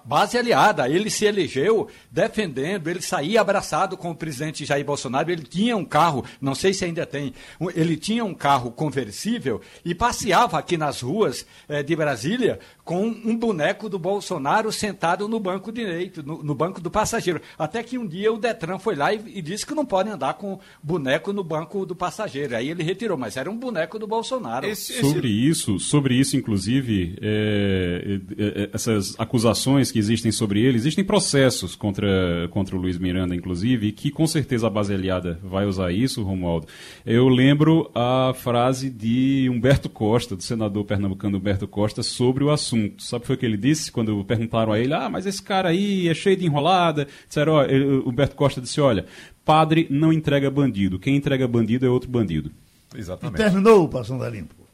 [0.04, 0.88] Base aliada.
[0.88, 5.30] Ele se elegeu defendendo, ele saía abraçado com o presidente Jair Bolsonaro.
[5.30, 7.32] Ele tinha um carro, não sei se ainda tem,
[7.74, 13.36] ele tinha um carro conversível e passeava aqui nas ruas eh, de Brasília com um
[13.36, 17.40] boneco do Bolsonaro sentado no banco direito, no, no, banco do passageiro.
[17.58, 20.34] Até que um dia o Detran foi lá e, e, disse que não pode andar
[20.34, 22.54] com boneco no banco do passageiro.
[22.54, 24.64] Aí ele retirou, mas era um boneco do Bolsonaro.
[24.66, 25.00] Esse, esse...
[25.00, 31.04] Sobre isso, sobre isso, inclusive, é, é, é essas acusações que existem sobre ele, existem
[31.04, 35.66] processos contra, contra o Luiz Miranda, inclusive, e que com certeza a base aliada vai
[35.66, 36.68] usar isso, Romualdo.
[37.04, 42.75] Eu lembro a frase de Humberto Costa, do senador pernambucano Humberto Costa, sobre o assunto.
[42.98, 44.94] Sabe o que foi que ele disse quando perguntaram a ele?
[44.94, 47.06] Ah, mas esse cara aí é cheio de enrolada.
[47.26, 47.64] Disseram, ó,
[48.08, 49.06] Humberto Costa disse: olha,
[49.44, 52.50] padre não entrega bandido, quem entrega bandido é outro bandido.
[52.94, 53.40] Exatamente.
[53.40, 54.66] E terminou o Passando a Limpo.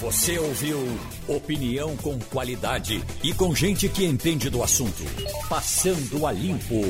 [0.00, 0.78] Você ouviu
[1.26, 5.02] opinião com qualidade e com gente que entende do assunto.
[5.48, 6.84] Passando a limpo.